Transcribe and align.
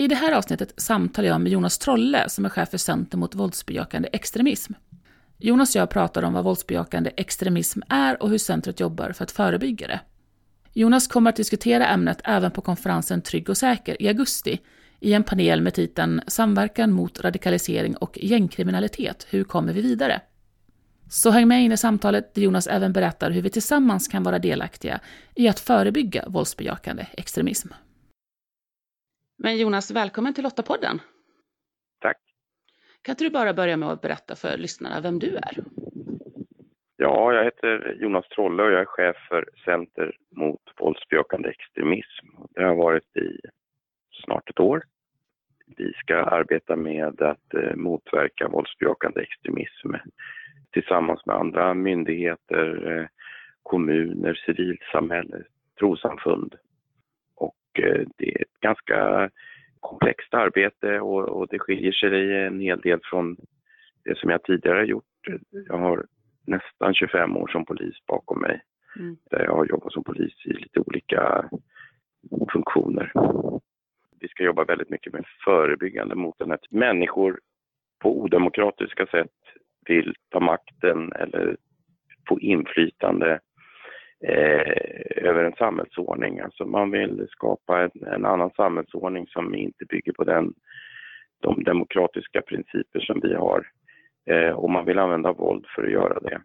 I 0.00 0.08
det 0.08 0.14
här 0.14 0.32
avsnittet 0.32 0.72
samtalar 0.76 1.28
jag 1.28 1.40
med 1.40 1.52
Jonas 1.52 1.78
Trolle 1.78 2.28
som 2.28 2.44
är 2.44 2.48
chef 2.48 2.70
för 2.70 2.78
Center 2.78 3.18
mot 3.18 3.34
våldsbejakande 3.34 4.08
extremism. 4.12 4.72
Jonas 5.38 5.74
och 5.74 5.80
jag 5.80 5.90
pratar 5.90 6.22
om 6.22 6.32
vad 6.32 6.44
våldsbejakande 6.44 7.10
extremism 7.16 7.80
är 7.88 8.22
och 8.22 8.30
hur 8.30 8.38
centret 8.38 8.80
jobbar 8.80 9.12
för 9.12 9.24
att 9.24 9.30
förebygga 9.30 9.86
det. 9.86 10.00
Jonas 10.72 11.06
kommer 11.06 11.30
att 11.30 11.36
diskutera 11.36 11.86
ämnet 11.86 12.20
även 12.24 12.50
på 12.50 12.60
konferensen 12.60 13.22
Trygg 13.22 13.48
och 13.48 13.56
säker 13.56 14.02
i 14.02 14.08
augusti 14.08 14.58
i 15.00 15.12
en 15.12 15.24
panel 15.24 15.60
med 15.60 15.74
titeln 15.74 16.20
Samverkan 16.26 16.92
mot 16.92 17.20
radikalisering 17.20 17.96
och 17.96 18.18
gängkriminalitet. 18.22 19.26
Hur 19.30 19.44
kommer 19.44 19.72
vi 19.72 19.80
vidare? 19.80 20.20
Så 21.10 21.30
häng 21.30 21.48
med 21.48 21.64
in 21.64 21.72
i 21.72 21.76
samtalet 21.76 22.34
där 22.34 22.42
Jonas 22.42 22.66
även 22.66 22.92
berättar 22.92 23.30
hur 23.30 23.42
vi 23.42 23.50
tillsammans 23.50 24.08
kan 24.08 24.22
vara 24.22 24.38
delaktiga 24.38 25.00
i 25.34 25.48
att 25.48 25.60
förebygga 25.60 26.24
våldsbejakande 26.28 27.06
extremism. 27.12 27.68
Men 29.42 29.58
Jonas, 29.58 29.90
välkommen 29.90 30.34
till 30.34 30.44
Lottapodden. 30.44 31.00
Tack. 32.00 32.16
Kan 33.02 33.12
inte 33.12 33.24
du 33.24 33.30
bara 33.30 33.54
börja 33.54 33.76
med 33.76 33.88
att 33.88 34.00
berätta 34.00 34.36
för 34.36 34.56
lyssnarna 34.56 35.00
vem 35.00 35.18
du 35.18 35.36
är? 35.36 35.64
Ja, 36.96 37.34
jag 37.34 37.44
heter 37.44 37.96
Jonas 38.00 38.28
Trolle 38.28 38.62
och 38.62 38.72
jag 38.72 38.80
är 38.80 38.84
chef 38.84 39.16
för 39.28 39.48
Center 39.64 40.16
mot 40.36 40.60
våldsbejakande 40.80 41.48
extremism. 41.48 42.26
Det 42.54 42.62
har 42.62 42.74
varit 42.74 43.16
i 43.16 43.40
snart 44.24 44.50
ett 44.50 44.60
år. 44.60 44.82
Vi 45.76 45.92
ska 45.92 46.16
arbeta 46.16 46.76
med 46.76 47.22
att 47.22 47.54
eh, 47.54 47.76
motverka 47.76 48.48
våldsbejakande 48.48 49.20
extremism 49.20 49.94
tillsammans 50.70 51.26
med 51.26 51.36
andra 51.36 51.74
myndigheter, 51.74 52.92
eh, 52.92 53.06
kommuner, 53.62 54.34
civilsamhälle, 54.46 55.42
trossamfund. 55.78 56.54
Eh, 57.78 58.06
det 58.16 58.34
är 58.34 58.42
ett 58.42 58.60
ganska 58.60 59.30
komplext 59.80 60.34
arbete 60.34 61.00
och, 61.00 61.28
och 61.28 61.48
det 61.48 61.58
skiljer 61.58 61.92
sig 61.92 62.46
en 62.46 62.60
hel 62.60 62.80
del 62.80 63.00
från 63.02 63.36
det 64.04 64.18
som 64.18 64.30
jag 64.30 64.42
tidigare 64.42 64.76
har 64.76 64.84
gjort. 64.84 65.04
Jag 65.50 65.78
har 65.78 66.06
nästan 66.46 66.94
25 66.94 67.36
år 67.36 67.48
som 67.48 67.64
polis 67.64 68.06
bakom 68.06 68.40
mig. 68.40 68.60
Mm. 68.96 69.16
Där 69.30 69.44
jag 69.44 69.54
har 69.54 69.66
jobbat 69.66 69.92
som 69.92 70.04
polis 70.04 70.46
i 70.46 70.52
lite 70.52 70.80
olika 70.80 71.50
funktioner. 72.52 73.12
Vi 74.20 74.28
ska 74.28 74.44
jobba 74.44 74.64
väldigt 74.64 74.90
mycket 74.90 75.12
med 75.12 75.24
förebyggande 75.44 76.14
mot 76.14 76.38
den 76.38 76.50
här 76.50 76.58
människor 76.70 77.40
på 77.98 78.20
odemokratiska 78.20 79.06
sätt 79.06 79.30
vill 79.86 80.14
ta 80.28 80.40
makten 80.40 81.12
eller 81.12 81.56
få 82.28 82.40
inflytande 82.40 83.40
eh, 84.24 85.26
över 85.28 85.44
en 85.44 85.52
samhällsordning. 85.52 86.40
Alltså 86.40 86.66
man 86.66 86.90
vill 86.90 87.26
skapa 87.30 87.82
en, 87.82 88.04
en, 88.06 88.24
annan 88.24 88.50
samhällsordning 88.50 89.26
som 89.26 89.54
inte 89.54 89.84
bygger 89.84 90.12
på 90.12 90.24
den, 90.24 90.54
de 91.42 91.64
demokratiska 91.64 92.42
principer 92.42 93.00
som 93.00 93.20
vi 93.22 93.34
har. 93.34 93.66
Eh, 94.26 94.50
och 94.50 94.70
man 94.70 94.84
vill 94.84 94.98
använda 94.98 95.32
våld 95.32 95.66
för 95.74 95.84
att 95.84 95.92
göra 95.92 96.20
det. 96.20 96.40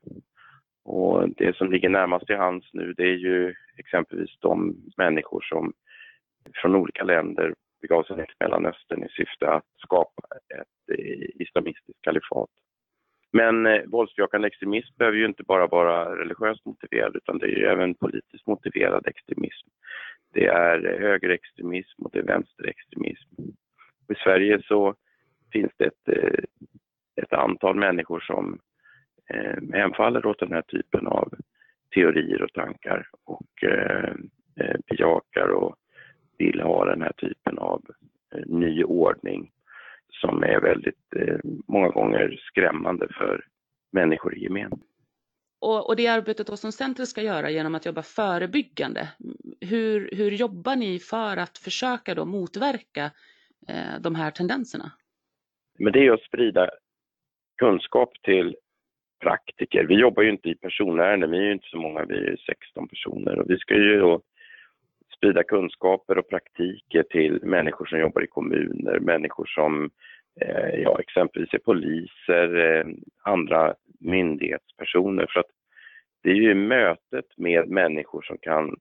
Och 0.86 1.30
det 1.30 1.56
som 1.56 1.72
ligger 1.72 1.90
närmast 1.90 2.30
i 2.30 2.34
hands 2.34 2.74
nu 2.74 2.94
det 2.94 3.04
är 3.04 3.18
ju 3.18 3.54
exempelvis 3.78 4.38
de 4.40 4.76
människor 4.98 5.42
som 5.42 5.74
från 6.54 6.76
olika 6.76 7.04
länder 7.04 7.54
begav 7.82 8.04
sig 8.04 8.16
till 8.16 8.36
Mellanöstern 8.40 9.04
i 9.04 9.10
syfte 9.10 9.50
att 9.50 9.66
skapa 9.78 10.24
ett 10.60 10.98
eh, 11.00 11.42
islamistiskt 11.42 12.02
kalifat. 12.02 12.50
Men 13.34 13.66
eh, 13.66 13.82
våldsbejakande 13.86 14.48
extremism 14.48 14.94
behöver 14.98 15.18
ju 15.18 15.26
inte 15.26 15.44
bara 15.44 15.68
vara 15.68 16.16
religiöst 16.16 16.66
motiverad 16.66 17.16
utan 17.16 17.38
det 17.38 17.46
är 17.46 17.58
ju 17.58 17.66
även 17.66 17.96
politiskt 17.96 18.48
motiverad 18.48 19.08
extremism. 19.08 19.68
Det 20.34 20.46
är 20.46 20.86
eh, 20.86 21.00
högerextremism 21.00 22.04
och 22.04 22.12
det 22.14 22.20
är 22.20 22.24
vänsterextremism. 22.24 23.42
I 24.12 24.16
Sverige 24.24 24.62
så 24.64 24.96
finns 25.52 25.72
det 25.78 25.86
ett, 25.86 26.08
eh, 26.08 26.44
ett 27.22 27.34
antal 27.34 27.76
människor 27.76 28.20
som 28.20 28.60
eh, 29.30 29.58
hemfaller 29.74 30.26
åt 30.26 30.40
den 30.40 30.52
här 30.52 30.62
typen 30.62 31.08
av 31.08 31.34
teorier 31.94 32.42
och 32.42 32.54
tankar 32.54 33.08
och 33.24 33.64
eh, 33.64 34.14
eh 34.60 34.76
bejakar 34.90 35.48
och 35.48 35.76
vill 36.38 36.62
ha 36.62 36.86
den 36.86 37.02
här 37.02 37.14
typen 37.18 37.58
av 37.58 37.82
eh, 38.36 38.46
ny 38.46 38.84
ordning 38.84 39.52
som 40.26 40.44
är 40.44 40.62
väldigt 40.62 41.16
eh, 41.16 41.38
många 41.68 41.90
gånger 41.90 42.40
skrämmande 42.42 43.08
för 43.18 43.46
människor 43.92 44.38
i 44.38 44.44
gemen. 44.44 44.72
Och, 45.62 45.88
och 45.88 45.96
det 45.96 46.08
arbetet 46.08 46.48
då 46.48 46.58
som 46.58 46.72
centret 46.72 47.08
ska 47.08 47.22
göra 47.22 47.50
genom 47.50 47.76
att 47.76 47.86
jobba 47.86 48.02
förebyggande, 48.02 49.10
hur, 49.62 50.10
hur 50.12 50.32
jobbar 50.32 50.76
ni 50.76 51.00
för 51.00 51.38
att 51.38 51.58
försöka 51.58 52.16
då 52.16 52.26
motverka 52.26 53.12
eh, 53.68 54.02
de 54.02 54.16
här 54.16 54.32
tendenserna? 54.32 54.92
Men 55.80 55.94
det 55.94 56.08
är 56.08 56.12
att 56.12 56.22
sprida 56.22 56.70
kunskap 57.58 58.10
till 58.24 58.56
praktiker. 59.22 59.84
Vi 59.84 59.96
jobbar 59.96 60.24
ju 60.24 60.30
inte 60.30 60.50
i 60.50 60.56
personärenden, 60.56 61.32
vi 61.32 61.38
är 61.38 61.44
ju 61.44 61.54
inte 61.54 61.70
så 61.70 61.78
många, 61.78 62.06
vi 62.06 62.16
är 62.16 62.38
16 62.46 62.88
personer 62.88 63.40
och 63.40 63.50
vi 63.50 63.58
ska 63.58 63.74
ju 63.76 64.00
då 64.00 64.22
sprida 65.18 65.44
kunskaper 65.44 66.18
och 66.18 66.30
praktiker 66.30 67.04
till 67.04 67.40
människor 67.44 67.86
som 67.86 68.00
jobbar 68.00 68.22
i 68.22 68.28
kommuner, 68.28 69.00
människor 69.00 69.46
som 69.46 69.90
ja, 70.74 71.00
exempelvis 71.00 71.64
poliser, 71.64 72.56
eh, 72.56 72.86
andra 73.24 73.76
myndighetspersoner. 74.00 75.28
För 75.34 75.40
att 75.40 75.52
det 76.24 76.30
är 76.30 76.36
ju 76.36 76.54
mötet 76.54 77.38
med 77.38 77.70
människor 77.70 78.22
som 78.22 78.38
kan, 78.38 78.76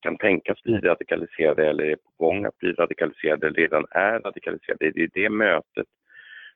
kan 0.00 0.16
tänkas 0.16 0.62
bli 0.62 0.78
radikaliserade 0.78 1.68
eller 1.68 1.84
är 1.84 1.96
på 1.96 2.24
gång 2.24 2.44
att 2.44 2.58
bli 2.58 2.72
radikaliserade 2.72 3.46
eller 3.46 3.56
redan 3.56 3.86
är 3.90 4.20
radikaliserade. 4.20 4.90
Det 4.90 5.02
är 5.02 5.10
det 5.14 5.30
mötet 5.30 5.86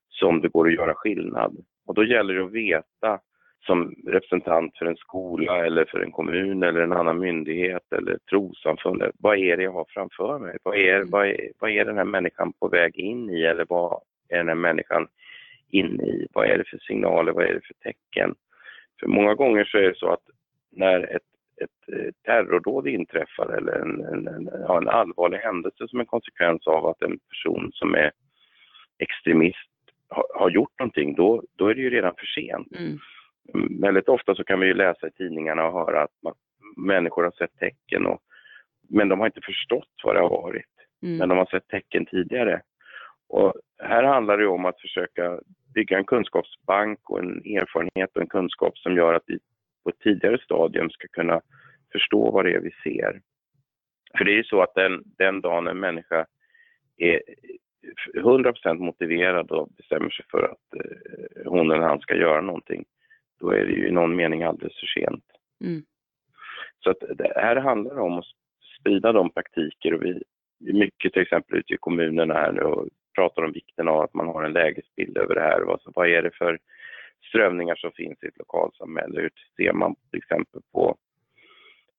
som 0.08 0.40
det 0.40 0.48
går 0.48 0.68
att 0.68 0.74
göra 0.74 0.94
skillnad. 0.94 1.56
Och 1.86 1.94
då 1.94 2.04
gäller 2.04 2.34
det 2.34 2.44
att 2.44 2.52
veta 2.52 3.20
som 3.66 3.94
representant 4.06 4.78
för 4.78 4.86
en 4.86 4.96
skola 4.96 5.66
eller 5.66 5.84
för 5.84 6.00
en 6.00 6.12
kommun 6.12 6.62
eller 6.62 6.80
en 6.80 6.92
annan 6.92 7.18
myndighet 7.18 7.92
eller 7.92 8.18
trossamfund. 8.30 9.02
Vad 9.18 9.38
är 9.38 9.56
det 9.56 9.62
jag 9.62 9.72
har 9.72 9.86
framför 9.88 10.38
mig? 10.38 10.56
Vad 10.62 10.76
är, 10.76 10.96
mm. 10.96 11.10
vad, 11.10 11.26
är, 11.26 11.52
vad 11.58 11.70
är 11.70 11.84
den 11.84 11.96
här 11.96 12.04
människan 12.04 12.52
på 12.52 12.68
väg 12.68 12.96
in 12.96 13.30
i 13.30 13.42
eller 13.42 13.66
vad 13.68 14.00
är 14.30 14.36
den 14.36 14.48
här 14.48 14.54
människan 14.54 15.08
inne 15.70 16.02
i? 16.02 16.26
Vad 16.32 16.46
är 16.46 16.58
det 16.58 16.64
för 16.64 16.78
signaler? 16.78 17.32
Vad 17.32 17.44
är 17.44 17.54
det 17.54 17.66
för 17.66 17.74
tecken? 17.74 18.34
För 19.00 19.06
många 19.06 19.34
gånger 19.34 19.64
så 19.64 19.78
är 19.78 19.82
det 19.82 19.96
så 19.96 20.12
att 20.12 20.24
när 20.70 21.16
ett, 21.16 21.22
ett 21.62 21.96
eh, 21.96 22.12
terrordåd 22.24 22.88
inträffar 22.88 23.56
eller 23.56 23.72
en, 23.72 24.04
en, 24.04 24.28
en, 24.28 24.48
en 24.48 24.88
allvarlig 24.88 25.38
händelse 25.38 25.88
som 25.88 26.00
en 26.00 26.06
konsekvens 26.06 26.66
av 26.66 26.86
att 26.86 27.02
en 27.02 27.18
person 27.18 27.70
som 27.72 27.94
är 27.94 28.10
extremist 28.98 29.70
har, 30.08 30.26
har 30.34 30.50
gjort 30.50 30.78
någonting, 30.78 31.14
då, 31.14 31.42
då 31.56 31.66
är 31.66 31.74
det 31.74 31.80
ju 31.80 31.90
redan 31.90 32.14
för 32.18 32.26
sent. 32.26 32.76
Mm 32.76 32.98
väldigt 33.80 34.08
ofta 34.08 34.34
så 34.34 34.44
kan 34.44 34.60
vi 34.60 34.66
ju 34.66 34.74
läsa 34.74 35.08
i 35.08 35.10
tidningarna 35.10 35.66
och 35.66 35.72
höra 35.72 36.02
att 36.02 36.22
man, 36.22 36.34
människor 36.76 37.24
har 37.24 37.30
sett 37.30 37.58
tecken, 37.58 38.06
och, 38.06 38.20
men 38.88 39.08
de 39.08 39.18
har 39.18 39.26
inte 39.26 39.40
förstått 39.40 39.88
vad 40.04 40.14
det 40.14 40.20
har 40.20 40.28
varit. 40.28 40.64
Mm. 41.02 41.16
Men 41.16 41.28
de 41.28 41.38
har 41.38 41.46
sett 41.46 41.68
tecken 41.68 42.06
tidigare. 42.06 42.62
Och 43.30 43.54
här 43.78 44.02
handlar 44.02 44.38
det 44.38 44.46
om 44.46 44.64
att 44.64 44.80
försöka 44.80 45.40
bygga 45.74 45.98
en 45.98 46.04
kunskapsbank 46.04 47.10
och 47.10 47.18
en 47.18 47.38
erfarenhet 47.38 48.16
och 48.16 48.22
en 48.22 48.28
kunskap 48.28 48.78
som 48.78 48.96
gör 48.96 49.14
att 49.14 49.22
vi 49.26 49.38
på 49.84 49.90
ett 49.90 49.98
tidigare 49.98 50.38
stadium 50.38 50.90
ska 50.90 51.08
kunna 51.08 51.40
förstå 51.92 52.30
vad 52.30 52.44
det 52.44 52.54
är 52.54 52.60
vi 52.60 52.70
ser. 52.70 53.20
För 54.18 54.24
det 54.24 54.32
är 54.32 54.36
ju 54.36 54.44
så 54.44 54.62
att 54.62 54.74
den, 54.74 55.02
den 55.18 55.40
dagen 55.40 55.66
en 55.66 55.80
människa 55.80 56.26
är 56.96 57.22
100% 58.14 58.78
motiverad 58.78 59.50
och 59.50 59.68
bestämmer 59.68 60.10
sig 60.10 60.24
för 60.30 60.42
att 60.42 60.84
eh, 60.84 61.50
hon 61.50 61.70
eller 61.70 61.86
han 61.86 62.00
ska 62.00 62.14
göra 62.14 62.40
någonting, 62.40 62.84
då 63.40 63.50
är 63.50 63.64
det 63.64 63.72
ju 63.72 63.88
i 63.88 63.92
någon 63.92 64.16
mening 64.16 64.42
alldeles 64.42 64.80
för 64.80 64.86
sent. 64.86 65.24
Mm. 65.64 65.82
Så 66.84 66.90
att 66.90 67.00
det 67.18 67.32
här 67.36 67.56
handlar 67.56 67.98
om 67.98 68.18
att 68.18 68.24
sprida 68.80 69.12
de 69.12 69.30
praktiker 69.30 69.94
och 69.94 70.02
vi 70.02 70.22
är 70.68 70.72
mycket 70.72 71.12
till 71.12 71.22
exempel 71.22 71.58
ute 71.58 71.74
i 71.74 71.76
kommunerna 71.76 72.34
här 72.34 72.52
nu 72.52 72.60
och 72.60 72.88
pratar 73.14 73.42
om 73.42 73.52
vikten 73.52 73.88
av 73.88 74.00
att 74.00 74.14
man 74.14 74.26
har 74.26 74.44
en 74.44 74.52
lägesbild 74.52 75.18
över 75.18 75.34
det 75.34 75.40
här. 75.40 75.72
Alltså, 75.72 75.92
vad 75.94 76.08
är 76.08 76.22
det 76.22 76.30
för 76.30 76.58
strömningar 77.28 77.74
som 77.74 77.92
finns 77.92 78.22
i 78.22 78.26
ett 78.26 78.38
lokalsamhälle? 78.38 79.20
Hur 79.20 79.30
ser 79.56 79.72
man 79.72 79.94
till 80.10 80.18
exempel 80.18 80.60
på 80.72 80.96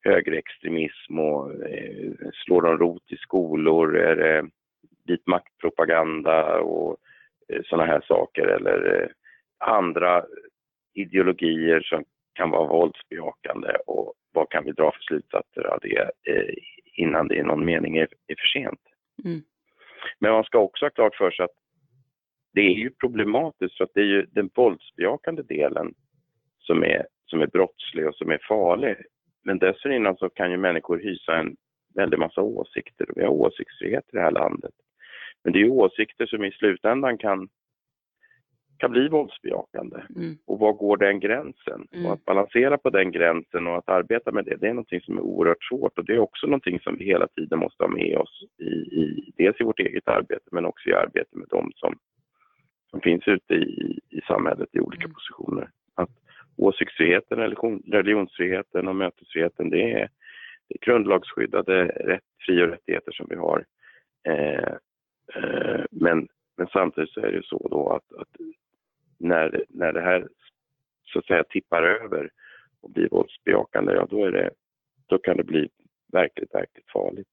högerextremism 0.03 1.19
och 1.19 1.53
eh, 1.53 2.11
slår 2.45 2.61
de 2.61 2.77
rot 2.77 3.11
i 3.11 3.17
skolor? 3.17 3.97
Är 3.97 4.15
det 4.15 4.49
vit 5.05 5.27
maktpropaganda 5.27 6.59
och 6.59 6.97
eh, 7.47 7.61
sådana 7.63 7.91
här 7.91 8.01
saker 8.01 8.47
eller 8.47 9.01
eh, 9.01 9.09
andra 9.57 10.25
ideologier 10.93 11.81
som 11.81 12.03
kan 12.33 12.49
vara 12.49 12.67
våldsbejakande 12.67 13.73
och 13.85 14.13
vad 14.31 14.49
kan 14.49 14.65
vi 14.65 14.71
dra 14.71 14.91
för 14.91 15.01
slutsatser 15.01 15.61
av 15.61 15.79
det 15.81 16.11
eh, 16.23 16.53
innan 16.93 17.27
det 17.27 17.35
i 17.35 17.43
någon 17.43 17.65
mening 17.65 17.97
är, 17.97 18.07
är 18.27 18.35
för 18.35 18.59
sent. 18.59 18.81
Mm. 19.23 19.41
Men 20.19 20.31
man 20.31 20.43
ska 20.43 20.59
också 20.59 20.85
ha 20.85 20.89
klart 20.89 21.15
för 21.15 21.31
sig 21.31 21.43
att 21.43 21.57
det 22.53 22.61
är 22.61 22.73
ju 22.73 22.89
problematiskt 22.89 23.77
för 23.77 23.83
att 23.83 23.93
det 23.93 24.01
är 24.01 24.05
ju 24.05 24.25
den 24.25 24.49
våldsbejakande 24.55 25.43
delen 25.43 25.93
som 26.59 26.83
är, 26.83 27.05
som 27.25 27.41
är 27.41 27.47
brottslig 27.47 28.07
och 28.07 28.15
som 28.15 28.31
är 28.31 28.39
farlig. 28.47 28.95
Men 29.43 29.59
dessförinnan 29.59 30.17
så 30.17 30.29
kan 30.29 30.51
ju 30.51 30.57
människor 30.57 30.97
hysa 30.97 31.37
en 31.37 31.55
väldig 31.95 32.19
massa 32.19 32.41
åsikter 32.41 33.09
och 33.09 33.17
vi 33.17 33.23
har 33.23 33.29
åsiktsfrihet 33.29 34.03
i 34.07 34.15
det 34.15 34.21
här 34.21 34.31
landet. 34.31 34.73
Men 35.43 35.53
det 35.53 35.59
är 35.59 35.63
ju 35.63 35.69
åsikter 35.69 36.25
som 36.25 36.43
i 36.43 36.51
slutändan 36.51 37.17
kan 37.17 37.49
kan 38.81 38.91
bli 38.91 39.07
våldsbejakande. 39.07 39.99
Mm. 40.15 40.37
Och 40.45 40.59
var 40.59 40.73
går 40.73 40.97
den 40.97 41.19
gränsen? 41.19 41.87
Mm. 41.91 42.05
Och 42.05 42.13
att 42.13 42.25
balansera 42.25 42.77
på 42.77 42.89
den 42.89 43.11
gränsen 43.11 43.67
och 43.67 43.77
att 43.77 43.89
arbeta 43.89 44.31
med 44.31 44.45
det, 44.45 44.55
det 44.55 44.67
är 44.67 44.73
någonting 44.73 45.01
som 45.01 45.17
är 45.17 45.21
oerhört 45.21 45.63
svårt 45.63 45.97
och 45.97 46.05
det 46.05 46.13
är 46.13 46.19
också 46.19 46.47
någonting 46.47 46.79
som 46.79 46.97
vi 46.97 47.05
hela 47.05 47.27
tiden 47.27 47.59
måste 47.59 47.83
ha 47.83 47.89
med 47.89 48.17
oss 48.17 48.43
i, 48.57 48.71
i 49.01 49.33
dels 49.37 49.61
i 49.61 49.63
vårt 49.63 49.79
eget 49.79 50.07
arbete 50.07 50.45
men 50.51 50.65
också 50.65 50.89
i 50.89 50.93
arbete 50.93 51.37
med 51.37 51.47
de 51.49 51.71
som, 51.75 51.97
som 52.91 53.01
finns 53.01 53.27
ute 53.27 53.53
i, 53.53 53.99
i 54.09 54.21
samhället 54.27 54.69
i 54.71 54.79
olika 54.79 55.05
mm. 55.05 55.13
positioner. 55.13 55.69
Att 55.95 56.09
åsiktsfriheten, 56.57 57.37
religion, 57.37 57.83
religionsfriheten 57.87 58.87
och 58.87 58.95
mötesfriheten 58.95 59.69
det 59.69 59.91
är, 59.91 60.09
det 60.67 60.75
är 60.75 60.85
grundlagsskyddade 60.85 61.85
rätt, 61.85 62.23
fri 62.45 62.63
och 62.63 62.67
rättigheter 62.67 63.11
som 63.11 63.27
vi 63.29 63.35
har. 63.35 63.65
Eh, 64.27 64.73
eh, 65.35 65.85
men, 65.91 66.27
men 66.57 66.67
samtidigt 66.67 67.09
så 67.09 67.19
är 67.19 67.31
det 67.31 67.45
så 67.45 67.67
då 67.71 67.89
att, 67.89 68.21
att 68.21 68.35
när, 69.21 69.65
när 69.69 69.93
det 69.93 70.01
här 70.01 70.27
så 71.05 71.19
att 71.19 71.25
säga 71.25 71.43
tippar 71.43 71.83
över 71.83 72.29
och 72.81 72.89
blir 72.89 73.09
våldsbejakande, 73.09 73.93
ja 73.93 74.07
då, 74.09 74.25
är 74.25 74.31
det, 74.31 74.49
då 75.05 75.17
kan 75.17 75.37
det 75.37 75.43
bli 75.43 75.69
verkligt, 76.11 76.53
verkligt 76.55 76.91
farligt. 76.91 77.27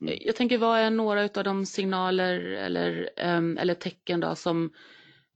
Mm. 0.00 0.14
Jag 0.20 0.36
tänker, 0.36 0.58
vad 0.58 0.78
är 0.78 0.90
några 0.90 1.22
av 1.22 1.44
de 1.44 1.66
signaler 1.66 2.40
eller, 2.40 3.08
um, 3.36 3.58
eller 3.58 3.74
tecken 3.74 4.20
då 4.20 4.34
som, 4.34 4.72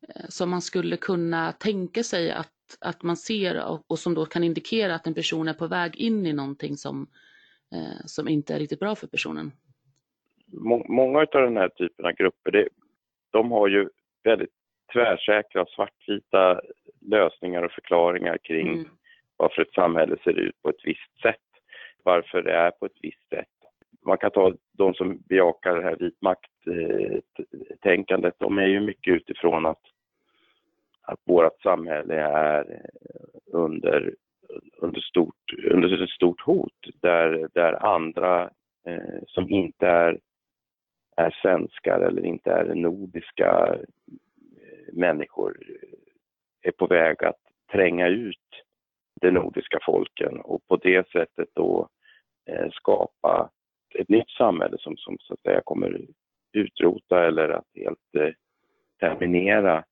eh, 0.08 0.24
som 0.28 0.50
man 0.50 0.62
skulle 0.62 0.96
kunna 0.96 1.52
tänka 1.52 2.02
sig 2.02 2.30
att, 2.30 2.78
att 2.80 3.02
man 3.02 3.16
ser 3.16 3.64
och, 3.64 3.84
och, 3.86 3.98
som 3.98 4.14
då 4.14 4.26
kan 4.26 4.44
indikera 4.44 4.94
att 4.94 5.06
en 5.06 5.14
person 5.14 5.48
är 5.48 5.54
på 5.54 5.66
väg 5.66 5.96
in 5.96 6.26
i 6.26 6.32
någonting 6.32 6.76
som, 6.76 7.06
uh, 7.74 8.06
som 8.06 8.28
inte 8.28 8.54
är 8.54 8.58
riktigt 8.58 8.80
bra 8.80 8.94
för 8.94 9.06
personen? 9.06 9.52
Många 10.88 11.18
av 11.18 11.26
den 11.32 11.56
här 11.56 11.68
typen 11.68 12.06
av 12.06 12.12
grupper, 12.12 12.50
det, 12.50 12.68
de 13.30 13.50
har 13.50 13.68
ju 13.68 13.88
väldigt 14.24 14.61
tvärsäkra 14.92 15.66
svartvita 15.66 16.60
lösningar 17.00 17.62
och 17.62 17.72
förklaringar 17.72 18.38
kring 18.38 18.72
mm. 18.72 18.86
varför 19.36 19.62
ett 19.62 19.74
samhälle 19.74 20.16
ser 20.24 20.38
ut 20.38 20.62
på 20.62 20.68
ett 20.68 20.84
visst 20.84 21.20
sätt, 21.22 21.36
varför 22.02 22.42
det 22.42 22.52
är 22.52 22.70
på 22.70 22.86
ett 22.86 22.98
visst 23.02 23.28
sätt. 23.28 23.46
Man 24.06 24.18
kan 24.18 24.30
ta 24.30 24.52
de 24.72 24.94
som 24.94 25.22
bejakar 25.28 25.76
det 25.76 25.82
här 25.82 25.96
vitmakttänkandet, 25.96 28.34
de 28.38 28.58
är 28.58 28.66
ju 28.66 28.80
mycket 28.80 29.14
utifrån 29.14 29.66
att, 29.66 29.82
att 31.02 31.20
vårt 31.24 31.62
samhälle 31.62 32.14
är 32.14 32.82
under, 33.52 34.14
under, 34.76 35.00
stort, 35.00 35.52
under 35.70 36.02
ett 36.02 36.10
stort 36.10 36.40
hot 36.40 36.86
där, 37.00 37.48
där 37.54 37.86
andra 37.86 38.50
eh, 38.86 39.22
som 39.26 39.50
inte 39.50 39.86
är, 39.86 40.18
är 41.16 41.36
svenskar 41.42 42.00
eller 42.00 42.24
inte 42.24 42.50
är 42.50 42.74
nordiska 42.74 43.76
människor 44.92 45.56
är 46.62 46.70
på 46.70 46.86
väg 46.86 47.24
att 47.24 47.40
tränga 47.72 48.08
ut 48.08 48.38
de 49.20 49.30
nordiska 49.30 49.78
folken 49.82 50.40
och 50.40 50.66
på 50.68 50.76
det 50.76 51.10
sättet 51.10 51.48
då 51.54 51.88
eh, 52.46 52.70
skapa 52.70 53.50
ett 53.94 54.08
nytt 54.08 54.30
samhälle 54.30 54.76
som, 54.78 54.96
som 54.96 55.16
så 55.20 55.34
att 55.34 55.40
säga 55.40 55.60
kommer 55.64 56.06
utrota 56.52 57.26
eller 57.26 57.48
att 57.48 57.66
helt 57.74 58.14
eh, 58.18 58.32
terminera 59.00 59.84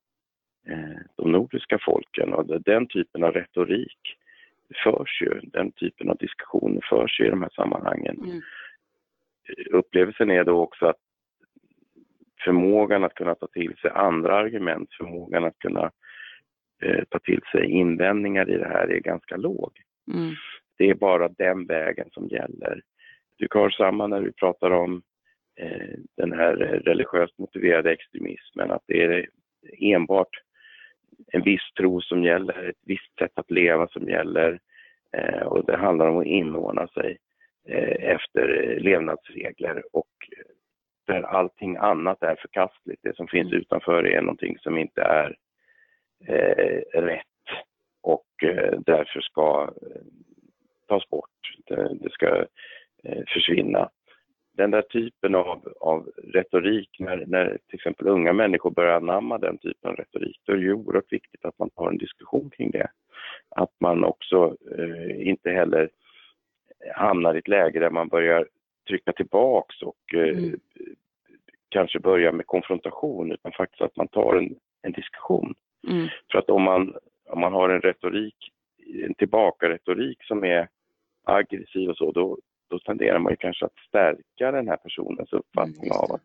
eh, 0.69 0.99
de 1.17 1.33
nordiska 1.33 1.79
folken. 1.85 2.35
Och 2.35 2.63
den 2.63 2.87
typen 2.87 3.25
av 3.25 3.33
retorik 3.33 4.17
förs 4.85 5.23
ju, 5.23 5.41
den 5.43 5.73
typen 5.73 6.11
av 6.11 6.17
diskussioner 6.17 6.87
förs 6.91 7.21
ju 7.21 7.27
i 7.27 7.31
de 7.31 7.43
här 7.43 7.51
sammanhangen. 7.51 8.17
Mm. 8.25 8.41
Upplevelsen 9.71 10.31
är 10.31 10.45
då 10.45 10.61
också 10.61 10.87
att 10.87 10.97
förmågan 12.45 13.05
att 13.05 13.15
kunna 13.15 13.35
ta 13.35 13.47
till 13.47 13.77
sig 13.77 13.91
andra 13.95 14.37
argument, 14.37 14.89
förmågan 14.99 15.45
att 15.45 15.59
kunna 15.59 15.91
eh, 16.83 17.05
ta 17.09 17.19
till 17.19 17.41
sig 17.53 17.71
invändningar 17.71 18.51
i 18.51 18.59
det 18.59 18.69
här 18.69 18.89
är 18.89 19.01
ganska 19.01 19.37
låg. 19.37 19.73
Mm. 20.13 20.35
Det 20.79 20.91
är 20.91 20.95
bara 20.95 21.29
den 21.29 21.67
vägen 21.67 22.09
som 22.13 22.29
gäller. 22.29 22.83
Du 23.37 23.49
har 23.51 23.71
samma 23.71 24.07
när 24.07 24.21
vi 24.21 24.33
pratar 24.33 24.71
om 24.71 25.03
eh, 25.57 25.99
den 26.17 26.33
här 26.33 26.57
religiöst 26.85 27.39
motiverade 27.39 27.93
extremismen, 27.93 28.71
att 28.71 28.85
det 28.87 29.05
är 29.05 29.29
enbart 29.79 30.43
en 31.33 31.43
viss 31.43 31.73
tro 31.77 32.01
som 32.01 32.25
gäller, 32.25 32.69
ett 32.69 32.83
visst 32.87 33.19
sätt 33.19 33.33
att 33.35 33.51
leva 33.51 33.89
som 33.89 34.09
gäller 34.09 34.61
eh, 35.17 35.43
och 35.43 35.65
det 35.67 35.77
handlar 35.77 36.09
om 36.09 36.19
att 36.19 36.27
inordna 36.27 36.89
sig 36.89 37.19
eh, 37.69 38.11
efter 38.11 38.77
levnadsregler 38.81 39.83
och 39.93 40.09
där 41.13 41.23
allting 41.23 41.77
annat 41.77 42.23
är 42.23 42.37
förkastligt. 42.37 43.03
Det 43.03 43.17
som 43.17 43.27
finns 43.27 43.53
mm. 43.53 43.61
utanför 43.61 44.07
är 44.07 44.21
någonting 44.21 44.59
som 44.59 44.79
inte 44.79 45.03
är 45.03 45.37
eh, 46.27 47.01
rätt 47.01 47.27
och 48.03 48.45
eh, 48.45 48.81
därför 48.87 49.21
ska 49.21 49.71
eh, 49.83 50.03
tas 50.89 51.09
bort. 51.09 51.57
Det, 51.67 51.95
det 52.01 52.11
ska 52.11 52.47
eh, 53.05 53.23
försvinna. 53.29 53.91
Den 54.53 54.71
där 54.71 54.83
typen 54.83 55.35
av, 55.35 55.73
av 55.81 56.11
retorik, 56.17 56.97
när, 56.99 57.25
när 57.27 57.59
till 57.67 57.77
exempel 57.77 58.09
unga 58.09 58.33
människor 58.33 58.71
börjar 58.71 58.97
anamma 58.97 59.39
den 59.39 59.59
typen 59.59 59.91
av 59.91 59.97
retorik, 59.97 60.41
då 60.45 60.53
är 60.53 60.57
det 60.57 60.63
ju 60.63 60.75
oerhört 60.75 61.13
viktigt 61.13 61.45
att 61.45 61.59
man 61.59 61.71
tar 61.71 61.89
en 61.89 61.99
diskussion 61.99 62.51
kring 62.51 62.71
det. 62.71 62.89
Att 63.49 63.73
man 63.81 64.05
också 64.05 64.57
eh, 64.79 65.29
inte 65.29 65.51
heller 65.51 65.91
hamnar 66.95 67.35
i 67.35 67.39
ett 67.39 67.49
läge 67.49 67.81
där 67.81 67.91
man 67.91 68.09
börjar 68.09 68.49
trycka 68.89 69.13
tillbaks 69.13 69.83
och 69.83 70.15
eh, 70.15 70.39
mm. 70.39 70.61
Kanske 71.71 71.99
börja 71.99 72.33
med 72.33 72.47
konfrontation 72.47 73.33
utan 73.33 73.53
faktiskt 73.53 73.83
att 73.83 73.97
man 73.97 74.09
tar 74.09 74.37
en, 74.37 74.55
en 74.83 74.93
diskussion. 74.93 75.55
Mm. 75.89 76.09
För 76.33 76.39
att 76.39 76.51
om 76.51 76.63
man, 76.63 76.95
om 77.29 77.41
man 77.41 77.53
har 77.53 77.69
en 77.69 77.81
retorik, 77.81 78.37
en 79.05 79.15
tillbakaretorik 79.15 80.25
som 80.25 80.45
är 80.45 80.69
aggressiv 81.25 81.91
och 81.91 81.97
så, 81.97 82.13
då, 82.13 82.39
då 82.71 82.79
tenderar 82.79 83.19
man 83.19 83.33
ju 83.33 83.37
kanske 83.37 83.65
att 83.65 83.79
stärka 83.89 84.51
den 84.51 84.69
här 84.69 84.77
personens 84.77 85.33
uppfattning 85.33 85.91
mm, 85.91 85.99
av 85.99 86.13
att 86.13 86.25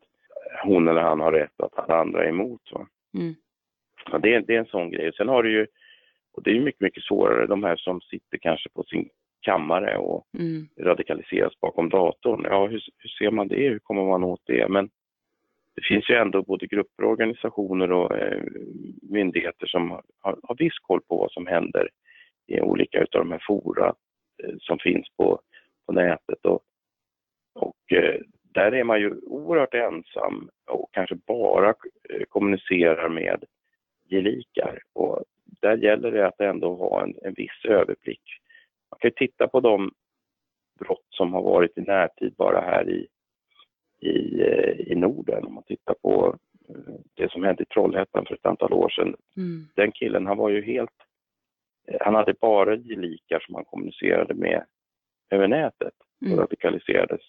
hon 0.63 0.87
eller 0.87 1.01
han 1.01 1.19
har 1.19 1.31
rätt 1.31 1.53
och 1.57 1.65
att 1.65 1.89
alla 1.89 1.99
andra 1.99 2.23
är 2.23 2.29
emot. 2.29 2.71
Va? 2.71 2.87
Mm. 3.13 3.35
Ja, 4.11 4.17
det, 4.17 4.33
är, 4.33 4.41
det 4.41 4.55
är 4.55 4.59
en 4.59 4.65
sån 4.65 4.91
grej. 4.91 5.11
Sen 5.13 5.29
har 5.29 5.43
du 5.43 5.51
ju, 5.51 5.67
och 6.33 6.43
det 6.43 6.51
är 6.51 6.59
mycket, 6.59 6.81
mycket 6.81 7.03
svårare, 7.03 7.47
de 7.47 7.63
här 7.63 7.75
som 7.75 8.01
sitter 8.01 8.37
kanske 8.37 8.69
på 8.69 8.83
sin 8.83 9.09
kammare 9.41 9.97
och 9.97 10.27
mm. 10.37 10.67
radikaliseras 10.79 11.59
bakom 11.59 11.89
datorn. 11.89 12.41
Ja, 12.43 12.67
hur, 12.67 12.83
hur, 12.97 13.09
ser 13.09 13.31
man 13.31 13.47
det? 13.47 13.69
Hur 13.69 13.79
kommer 13.79 14.03
man 14.03 14.23
åt 14.23 14.41
det? 14.45 14.67
Men 14.69 14.89
det 15.75 15.82
finns 15.88 16.10
ju 16.10 16.15
ändå 16.15 16.44
både 16.44 16.67
grupper, 16.67 17.03
organisationer 17.03 17.91
och 17.91 18.17
eh, 18.17 18.44
myndigheter 19.01 19.67
som 19.67 19.91
har, 20.22 20.39
har 20.44 20.55
viss 20.58 20.79
koll 20.82 21.01
på 21.01 21.17
vad 21.17 21.32
som 21.32 21.48
händer 21.48 21.89
i 22.48 22.62
olika 22.62 23.00
av 23.00 23.08
de 23.12 23.32
här 23.32 23.44
fora 23.48 23.94
eh, 24.44 24.55
som 24.60 24.79
finns 24.79 25.08
på, 25.17 25.41
på 25.86 25.94
nätet. 25.94 26.46
Och, 26.46 26.62
och 27.55 27.98
eh, 27.98 28.22
där 28.53 28.72
är 28.72 28.84
man 28.84 29.00
ju 29.00 29.15
oerhört 29.22 29.74
ensam 29.74 30.50
och 30.67 30.89
kanske 30.91 31.15
bara 31.15 31.70
eh, 32.10 32.24
kommunicerar 32.29 33.10
med 33.10 33.44
gelikar. 34.10 34.79
Och 34.94 35.24
där 35.62 35.77
gäller 35.77 36.12
det 36.12 36.27
att 36.27 36.41
ändå 36.41 36.75
ha 36.75 37.03
en, 37.03 37.15
en 37.24 37.34
viss 37.34 37.65
överblick 37.65 38.41
man 38.96 39.00
kan 39.00 39.27
titta 39.27 39.48
på 39.48 39.60
de 39.60 39.91
brott 40.79 41.08
som 41.10 41.34
har 41.34 41.41
varit 41.41 41.77
i 41.77 41.82
närtid 41.82 42.34
bara 42.38 42.62
här 42.62 42.89
i, 42.89 43.08
i, 43.99 44.41
eh, 44.41 44.91
i 44.91 44.95
Norden. 44.95 45.45
Om 45.45 45.53
man 45.53 45.63
tittar 45.63 45.93
på 45.93 46.35
eh, 46.69 46.93
det 47.13 47.31
som 47.31 47.43
hände 47.43 47.63
i 47.63 47.65
Trollhättan 47.65 48.25
för 48.25 48.35
ett 48.35 48.45
antal 48.45 48.73
år 48.73 48.89
sedan. 48.89 49.15
Mm. 49.37 49.67
Den 49.75 49.91
killen, 49.91 50.27
han 50.27 50.37
var 50.37 50.49
ju 50.49 50.61
helt... 50.61 50.95
Eh, 51.87 51.97
han 52.01 52.15
hade 52.15 52.33
bara 52.33 52.75
gelikar 52.75 53.39
som 53.39 53.55
han 53.55 53.65
kommunicerade 53.65 54.33
med 54.33 54.65
över 55.29 55.47
nätet 55.47 55.93
och 56.21 56.27
mm. 56.27 56.39
radikaliserades 56.39 57.21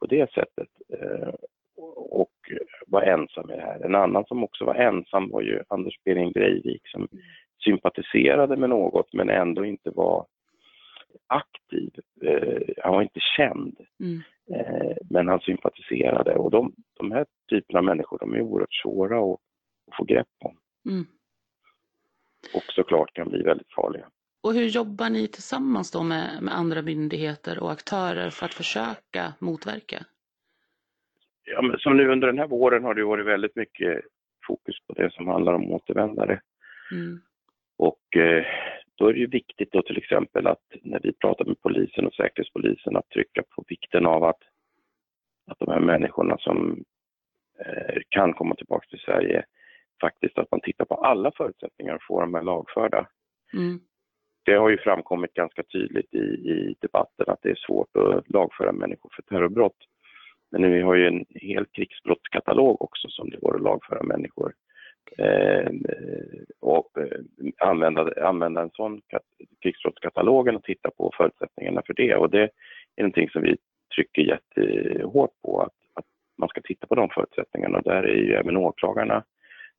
på 0.00 0.06
det 0.06 0.32
sättet. 0.32 0.68
Och 1.96 2.32
var 2.86 3.02
ensam 3.02 3.50
i 3.50 3.56
det 3.56 3.62
här. 3.62 3.80
En 3.84 3.94
annan 3.94 4.24
som 4.24 4.44
också 4.44 4.64
var 4.64 4.74
ensam 4.74 5.30
var 5.30 5.42
ju 5.42 5.62
Anders 5.68 5.94
Behring 6.04 6.32
Breivik 6.32 6.88
som 6.88 7.08
mm. 7.12 7.24
sympatiserade 7.64 8.56
med 8.56 8.68
något 8.68 9.12
men 9.12 9.30
ändå 9.30 9.64
inte 9.64 9.90
var 9.90 10.26
aktiv. 11.26 11.90
Eh, 12.22 12.74
han 12.82 12.92
var 12.92 13.02
inte 13.02 13.20
känd, 13.36 13.76
mm. 14.00 14.22
eh, 14.50 14.96
men 15.10 15.28
han 15.28 15.40
sympatiserade. 15.40 16.34
Och 16.34 16.50
de, 16.50 16.74
de 16.98 17.12
här 17.12 17.26
typerna 17.50 17.78
av 17.78 17.84
människor, 17.84 18.18
de 18.18 18.34
är 18.34 18.40
oerhört 18.40 18.74
svåra 18.74 19.18
att, 19.18 19.40
att 19.90 19.96
få 19.96 20.04
grepp 20.04 20.26
om. 20.44 20.56
Mm. 20.88 21.06
Och 22.54 22.62
såklart 22.68 23.12
kan 23.12 23.28
bli 23.28 23.42
väldigt 23.42 23.72
farliga. 23.72 24.06
Och 24.40 24.54
hur 24.54 24.66
jobbar 24.66 25.10
ni 25.10 25.28
tillsammans 25.28 25.90
då 25.90 26.02
med, 26.02 26.42
med 26.42 26.54
andra 26.54 26.82
myndigheter 26.82 27.62
och 27.62 27.72
aktörer 27.72 28.30
för 28.30 28.46
att 28.46 28.54
försöka 28.54 29.34
motverka? 29.38 30.04
Ja, 31.44 31.62
men 31.62 31.78
som 31.78 31.96
nu 31.96 32.12
under 32.12 32.26
den 32.26 32.38
här 32.38 32.46
våren 32.46 32.84
har 32.84 32.94
det 32.94 33.04
varit 33.04 33.26
väldigt 33.26 33.56
mycket 33.56 34.00
fokus 34.46 34.76
på 34.86 34.92
det 34.92 35.12
som 35.12 35.26
handlar 35.26 35.54
om 35.54 35.72
återvändare. 35.72 36.40
Mm. 36.92 37.20
Och 37.76 38.16
eh, 38.16 38.46
då 38.96 39.08
är 39.08 39.12
det 39.12 39.18
ju 39.18 39.26
viktigt 39.26 39.72
då 39.72 39.82
till 39.82 39.98
exempel 39.98 40.46
att 40.46 40.64
när 40.82 41.00
vi 41.02 41.12
pratar 41.12 41.44
med 41.44 41.62
polisen 41.62 42.06
och 42.06 42.14
säkerhetspolisen 42.14 42.96
att 42.96 43.08
trycka 43.08 43.42
på 43.42 43.64
vikten 43.68 44.06
av 44.06 44.24
att, 44.24 44.42
att 45.46 45.58
de 45.58 45.68
här 45.68 45.80
människorna 45.80 46.38
som 46.38 46.84
eh, 47.58 48.00
kan 48.08 48.32
komma 48.32 48.54
tillbaka 48.54 48.86
till 48.88 48.98
Sverige 48.98 49.44
faktiskt 50.00 50.38
att 50.38 50.50
man 50.50 50.60
tittar 50.60 50.84
på 50.84 50.94
alla 50.94 51.32
förutsättningar 51.36 51.94
att 51.94 52.06
få 52.06 52.20
dem 52.20 52.34
här 52.34 52.42
lagförda. 52.42 53.06
Mm. 53.54 53.80
Det 54.44 54.54
har 54.54 54.68
ju 54.68 54.78
framkommit 54.78 55.34
ganska 55.34 55.62
tydligt 55.62 56.14
i, 56.14 56.18
i 56.18 56.76
debatten 56.80 57.26
att 57.28 57.42
det 57.42 57.50
är 57.50 57.58
svårt 57.66 57.96
att 57.96 58.30
lagföra 58.30 58.72
människor 58.72 59.10
för 59.16 59.22
terrorbrott. 59.22 59.76
Men 60.50 60.72
vi 60.72 60.80
har 60.80 60.94
ju 60.94 61.06
en 61.06 61.24
hel 61.28 61.66
krigsbrottskatalog 61.66 62.82
också 62.82 63.08
som 63.08 63.30
det 63.30 63.36
går 63.36 63.56
att 63.56 63.62
lagföra 63.62 64.02
människor. 64.02 64.52
Eh, 65.18 65.70
och 66.60 66.98
eh, 66.98 67.68
använda, 67.68 68.28
använda 68.28 68.62
en 68.62 68.70
sån 68.70 69.00
krigsbrottskatalog 69.62 70.48
och 70.48 70.62
titta 70.62 70.90
på 70.90 71.12
förutsättningarna 71.16 71.82
för 71.86 71.94
det. 71.94 72.16
Och 72.16 72.30
det 72.30 72.42
är 72.96 73.02
någonting 73.02 73.30
som 73.30 73.42
vi 73.42 73.56
trycker 73.94 74.22
jättehårt 74.22 75.30
på, 75.44 75.60
att, 75.60 75.74
att 75.94 76.04
man 76.38 76.48
ska 76.48 76.60
titta 76.60 76.86
på 76.86 76.94
de 76.94 77.08
förutsättningarna. 77.08 77.78
Och 77.78 77.84
där 77.84 78.02
är 78.02 78.16
ju 78.16 78.34
även 78.34 78.56
åklagarna 78.56 79.24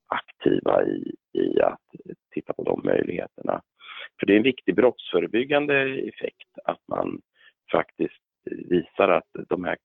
aktiva 0.08 0.84
i, 0.84 1.16
i 1.34 1.62
att 1.62 1.82
titta 2.34 2.54
på 2.54 2.64
de 2.64 2.82
möjligheterna. 2.84 3.62
För 4.20 4.28
det 4.28 4.34
är 4.34 4.38
en 4.38 4.44
viktig 4.44 4.76
brottsförebyggande 4.76 5.82
effekt 5.84 6.60
att 6.64 6.82
man 6.88 7.22
faktiskt 7.72 8.24
visar 8.46 9.10
att 9.10 9.30
de 9.50 9.64
här 9.64 9.78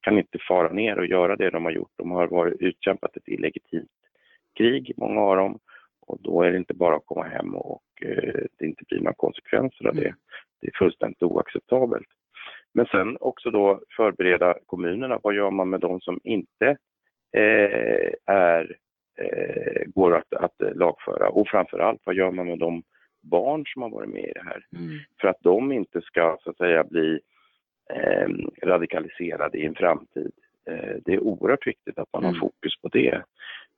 kan 0.00 0.18
inte 0.18 0.38
fara 0.48 0.72
ner 0.72 0.98
och 0.98 1.06
göra 1.06 1.36
det 1.36 1.50
de 1.50 1.64
har 1.64 1.72
gjort. 1.72 1.92
De 1.96 2.10
har 2.10 2.26
varit 2.26 2.60
utkämpat 2.60 3.16
ett 3.16 3.28
illegitimt 3.28 3.90
krig, 4.56 4.92
många 4.96 5.20
av 5.20 5.36
dem. 5.36 5.58
Och 6.06 6.18
då 6.22 6.42
är 6.42 6.50
det 6.50 6.58
inte 6.58 6.74
bara 6.74 6.96
att 6.96 7.06
komma 7.06 7.24
hem 7.24 7.54
och 7.54 7.82
eh, 8.02 8.44
det 8.58 8.66
inte 8.66 8.84
blir 8.88 8.98
några 8.98 9.14
konsekvenser 9.14 9.88
av 9.88 9.94
det. 9.94 10.06
Mm. 10.06 10.16
Det 10.60 10.66
är 10.66 10.78
fullständigt 10.78 11.22
oacceptabelt. 11.22 12.08
Men 12.74 12.86
sen 12.86 13.16
också 13.20 13.50
då 13.50 13.80
förbereda 13.96 14.54
kommunerna. 14.66 15.18
Vad 15.22 15.34
gör 15.34 15.50
man 15.50 15.70
med 15.70 15.80
de 15.80 16.00
som 16.00 16.20
inte 16.24 16.76
eh, 17.36 18.12
är, 18.26 18.76
eh, 19.18 19.82
går 19.86 20.16
att, 20.16 20.34
att 20.34 20.76
lagföra? 20.76 21.28
Och 21.28 21.48
framförallt, 21.48 22.00
vad 22.04 22.14
gör 22.14 22.30
man 22.30 22.46
med 22.46 22.58
de 22.58 22.82
barn 23.22 23.64
som 23.66 23.82
har 23.82 23.90
varit 23.90 24.10
med 24.10 24.24
i 24.24 24.32
det 24.32 24.44
här? 24.44 24.66
Mm. 24.76 24.98
För 25.20 25.28
att 25.28 25.40
de 25.40 25.72
inte 25.72 26.00
ska 26.00 26.38
så 26.40 26.50
att 26.50 26.56
säga 26.56 26.84
bli 26.84 27.20
eh, 27.90 28.28
radikaliserade 28.62 29.58
i 29.58 29.66
en 29.66 29.74
framtid. 29.74 30.32
Eh, 30.70 30.96
det 31.04 31.14
är 31.14 31.20
oerhört 31.20 31.66
viktigt 31.66 31.98
att 31.98 32.12
man 32.12 32.22
Mm. 32.24 32.34
har 32.34 32.40
fokus 32.40 32.80
på 32.82 32.88
det. 32.88 33.22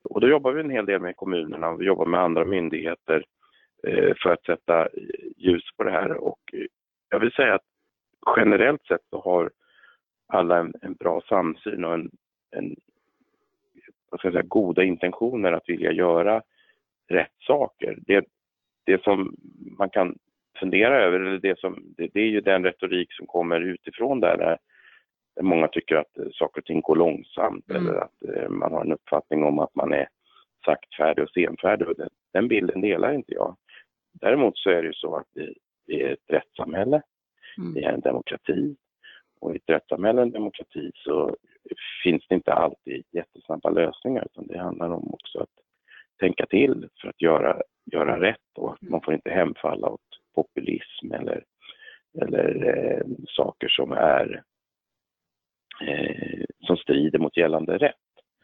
Och 0.04 0.20
då 0.20 0.28
jobbar 0.28 0.52
vi 0.52 0.60
en 0.60 0.70
hel 0.70 0.86
del 0.86 1.00
med 1.00 1.16
kommunerna 1.16 1.68
och 1.68 1.80
vi 1.80 1.84
jobbar 1.84 2.06
med 2.06 2.20
andra 2.20 2.44
myndigheter 2.44 3.24
eh, 3.86 4.14
för 4.22 4.30
att 4.30 4.44
sätta 4.44 4.88
ljus 5.36 5.64
på 5.76 5.84
det 5.84 5.90
här. 5.90 6.12
Och 6.12 6.40
eh, 6.52 6.66
jag 7.10 7.20
vill 7.20 7.32
säga 7.32 7.54
att 7.54 7.64
generellt 8.36 8.86
sett 8.86 9.00
så 9.10 9.20
har 9.20 9.50
alla 10.28 10.58
en, 10.58 10.74
en 10.82 10.94
bra 10.94 11.20
samsyn 11.28 11.84
och 11.84 11.94
en, 11.94 12.10
en 12.50 12.76
vad 14.10 14.20
ska 14.20 14.28
jag 14.28 14.32
säga, 14.34 14.42
goda 14.42 14.82
intentioner 14.82 15.52
att 15.52 15.68
vilja 15.68 15.92
göra 15.92 16.42
rätt 17.08 17.34
saker. 17.46 17.98
Det, 18.06 18.24
det 18.84 19.02
som 19.02 19.36
man 19.78 19.90
kan 19.90 20.18
fundera 20.60 21.02
över, 21.02 21.20
eller 21.20 21.38
det, 21.38 21.58
som, 21.58 21.82
det, 21.96 22.08
det 22.14 22.20
är 22.20 22.28
ju 22.28 22.40
den 22.40 22.64
retorik 22.64 23.12
som 23.12 23.26
kommer 23.26 23.60
utifrån 23.60 24.20
där 24.20 24.36
där 24.36 24.58
många 25.40 25.68
tycker 25.68 25.96
att 25.96 26.18
eh, 26.18 26.26
saker 26.32 26.60
och 26.60 26.64
ting 26.64 26.80
går 26.80 26.96
långsamt 26.96 27.70
Mm. 27.70 27.86
eller 27.86 27.98
att 28.00 28.24
eh, 28.36 28.48
man 28.48 28.72
har 28.72 28.80
en 28.80 28.92
uppfattning 28.92 29.42
om 29.44 29.58
att 29.58 29.74
man 29.74 29.92
är 29.92 30.08
saktfärdig 30.64 31.24
och 31.24 31.30
senfärdig. 31.30 31.88
Och 31.88 31.96
den, 31.96 32.08
den 32.32 32.48
bilden 32.48 32.80
delar 32.80 33.12
inte 33.12 33.34
jag. 33.34 33.56
Däremot 34.12 34.58
så 34.58 34.70
är 34.70 34.82
det 34.82 34.88
ju 34.88 34.94
så 34.94 35.16
att 35.16 35.26
vi, 35.34 35.54
vi 35.86 36.02
är 36.02 36.12
ett 36.12 36.24
rättssamhälle, 36.26 37.02
Mm. 37.58 37.74
vi 37.74 37.82
är 37.82 37.92
en 37.92 38.00
demokrati. 38.00 38.76
Och 39.40 39.54
i 39.54 39.56
ett 39.56 39.70
rättssamhälle 39.70 40.20
och 40.20 40.26
en 40.26 40.32
demokrati 40.32 40.90
så 40.94 41.36
finns 42.04 42.26
det 42.28 42.34
inte 42.34 42.52
alltid 42.52 43.04
jättesnabba 43.12 43.70
lösningar 43.70 44.24
utan 44.24 44.46
det 44.46 44.58
handlar 44.58 44.90
om 44.90 45.14
också 45.14 45.38
att 45.40 45.50
tänka 46.20 46.46
till 46.46 46.88
för 47.00 47.08
att 47.08 47.22
göra, 47.22 47.62
göra 47.92 48.20
rätt 48.20 48.58
och 48.58 48.72
att 48.72 48.82
man 48.82 49.00
får 49.00 49.14
inte 49.14 49.30
hemfalla 49.30 49.88
åt 49.88 50.00
populism 50.34 51.12
eller, 51.12 51.44
eller 52.22 52.64
eh, 52.66 53.06
saker 53.28 53.68
som 53.68 53.92
är 53.92 54.42
eh, 55.80 56.44
som 56.60 56.76
strider 56.76 57.18
mot 57.18 57.36
gällande 57.36 57.78
rätt. 57.78 57.94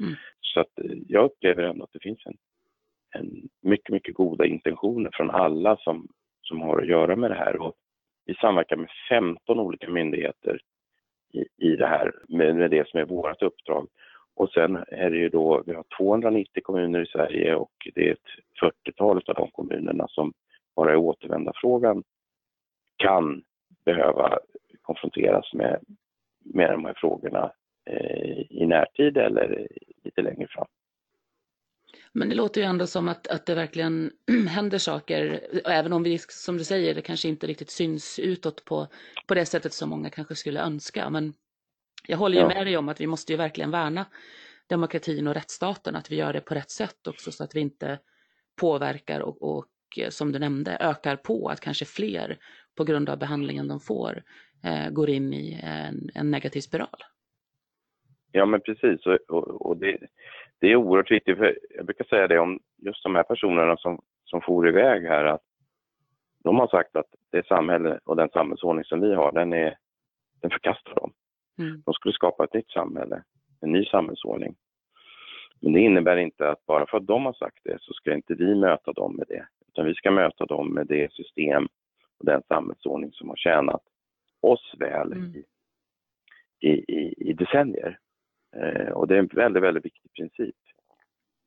Mm. 0.00 0.14
Så 0.40 0.60
att 0.60 0.78
eh, 0.78 0.96
jag 1.08 1.24
upplever 1.24 1.62
ändå 1.62 1.84
att 1.84 1.92
det 1.92 2.02
finns 2.02 2.26
en, 2.26 2.36
en 3.14 3.48
mycket, 3.62 3.92
mycket 3.92 4.14
goda 4.14 4.46
intentioner 4.46 5.10
från 5.12 5.30
alla 5.30 5.76
som, 5.76 6.08
som 6.42 6.60
har 6.60 6.78
att 6.78 6.88
göra 6.88 7.16
med 7.16 7.30
det 7.30 7.34
här. 7.34 7.56
Och 7.56 7.74
vi 8.26 8.34
samverkar 8.34 8.76
med 8.76 8.90
15 9.08 9.60
olika 9.60 9.90
myndigheter 9.90 10.60
i, 11.32 11.44
i 11.56 11.76
det 11.76 11.86
här, 11.86 12.12
med, 12.28 12.56
med 12.56 12.70
det 12.70 12.88
som 12.88 13.00
är 13.00 13.04
vårt 13.04 13.42
uppdrag. 13.42 13.88
Och 14.34 14.50
sen 14.50 14.84
är 14.88 15.10
det 15.10 15.16
ju 15.16 15.28
då, 15.28 15.62
vi 15.66 15.74
har 15.74 15.84
290 15.98 16.62
kommuner 16.62 17.02
i 17.02 17.06
Sverige 17.06 17.54
och 17.54 17.72
det 17.94 18.08
är 18.08 18.12
ett 18.12 18.62
40-tal 18.62 19.22
av 19.26 19.34
de 19.34 19.50
kommunerna 19.50 20.06
som 20.08 20.32
bara 20.76 20.92
i 20.92 20.96
återvändarfrågan 20.96 22.02
kan 22.96 23.42
behöva 23.84 24.38
konfronteras 24.82 25.52
med, 25.54 25.80
med 26.44 26.70
de 26.70 26.84
här 26.84 26.94
frågorna 26.96 27.52
eh, 27.90 28.40
i 28.50 28.66
närtid 28.66 29.16
eller 29.16 29.68
lite 30.04 30.22
längre 30.22 30.46
fram. 30.48 30.66
Men 32.12 32.28
det 32.28 32.34
låter 32.34 32.60
ju 32.60 32.66
ändå 32.66 32.86
som 32.86 33.08
att, 33.08 33.26
att 33.26 33.46
det 33.46 33.54
verkligen 33.54 34.10
händer 34.48 34.78
saker, 34.78 35.40
även 35.64 35.92
om 35.92 36.02
vi, 36.02 36.18
som 36.18 36.58
du 36.58 36.64
säger, 36.64 36.94
det 36.94 37.02
kanske 37.02 37.28
inte 37.28 37.46
riktigt 37.46 37.70
syns 37.70 38.18
utåt 38.18 38.64
på, 38.64 38.86
på 39.26 39.34
det 39.34 39.46
sättet 39.46 39.72
som 39.72 39.90
många 39.90 40.10
kanske 40.10 40.34
skulle 40.34 40.60
önska. 40.60 41.10
Men 41.10 41.34
jag 42.06 42.16
håller 42.18 42.36
ju 42.36 42.42
Ja. 42.42 42.48
med 42.48 42.66
dig 42.66 42.76
om 42.76 42.88
att 42.88 43.00
vi 43.00 43.06
måste 43.06 43.32
ju 43.32 43.36
verkligen 43.36 43.70
värna 43.70 44.06
demokratin 44.66 45.28
och 45.28 45.34
rättsstaten, 45.34 45.96
att 45.96 46.10
vi 46.10 46.16
gör 46.16 46.32
det 46.32 46.40
på 46.40 46.54
rätt 46.54 46.70
sätt 46.70 47.06
också 47.06 47.32
så 47.32 47.44
att 47.44 47.54
vi 47.54 47.60
inte 47.60 47.98
påverkar 48.60 49.20
och, 49.20 49.56
och 49.56 49.68
eh, 49.98 50.08
som 50.08 50.32
du 50.32 50.38
nämnde, 50.38 50.76
ökar 50.80 51.16
på 51.16 51.48
att 51.48 51.60
kanske 51.60 51.84
fler 51.84 52.38
på 52.76 52.84
grund 52.84 53.08
av 53.10 53.18
behandlingen 53.18 53.68
de 53.68 53.80
får 53.80 54.22
eh, 54.64 54.90
går 54.90 55.10
in 55.10 55.32
i 55.32 55.60
en, 55.62 56.10
en 56.14 56.30
negativ 56.30 56.60
spiral. 56.60 56.98
Ja, 58.32 58.46
men 58.46 58.60
precis. 58.60 59.06
Och, 59.06 59.18
och, 59.28 59.66
och 59.66 59.76
det, 59.76 59.98
det 60.58 60.66
är 60.66 60.76
oerhört 60.76 61.10
viktigt. 61.10 61.38
För 61.38 61.58
jag 61.76 61.86
brukar 61.86 62.04
säga 62.04 62.28
det 62.28 62.38
om 62.38 62.60
just 62.76 63.02
de 63.02 63.14
här 63.14 63.22
personerna 63.22 63.76
som, 63.76 64.02
som 64.24 64.40
for 64.40 64.68
iväg 64.68 65.02
här. 65.02 65.24
att 65.24 65.42
De 66.44 66.58
har 66.58 66.68
sagt 66.68 66.96
att 66.96 67.06
det 67.30 67.46
samhälle 67.46 68.00
och 68.04 68.16
den 68.16 68.28
samhällsordning 68.28 68.84
som 68.84 69.00
vi 69.00 69.14
har, 69.14 69.32
den, 69.32 69.52
är, 69.52 69.76
den 70.40 70.50
förkastar 70.50 70.94
dem. 70.94 71.12
Mm. 71.58 71.82
De 71.86 71.94
skulle 71.94 72.14
skapa 72.14 72.44
ett 72.44 72.54
nytt 72.54 72.70
samhälle, 72.70 73.22
en 73.60 73.72
ny 73.72 73.84
samhällsordning. 73.84 74.54
Men 75.60 75.72
det 75.72 75.80
innebär 75.80 76.16
inte 76.16 76.50
att 76.50 76.66
bara 76.66 76.86
för 76.86 76.96
att 76.96 77.06
de 77.06 77.26
har 77.26 77.32
sagt 77.32 77.58
det 77.64 77.76
så 77.80 77.92
ska 77.92 78.14
inte 78.14 78.34
vi 78.34 78.54
möta 78.54 78.92
dem 78.92 79.16
med 79.16 79.26
det. 79.28 79.46
Utan 79.68 79.86
vi 79.86 79.94
ska 79.94 80.10
möta 80.10 80.46
dem 80.46 80.74
med 80.74 80.86
det 80.86 81.12
system 81.12 81.68
och 82.18 82.26
den 82.26 82.42
samhällsordning 82.48 83.12
som 83.12 83.28
har 83.28 83.36
tjänat 83.36 83.82
oss 84.42 84.74
väl 84.78 85.12
Mm. 85.12 85.42
i, 86.60 86.68
i, 86.68 87.14
i, 87.30 87.32
decennier. 87.32 87.98
Eh, 88.56 88.92
och 88.92 89.08
det 89.08 89.14
är 89.14 89.18
en 89.18 89.26
väldigt, 89.26 89.62
väldigt 89.62 89.84
viktig 89.84 90.12
princip. 90.12 90.56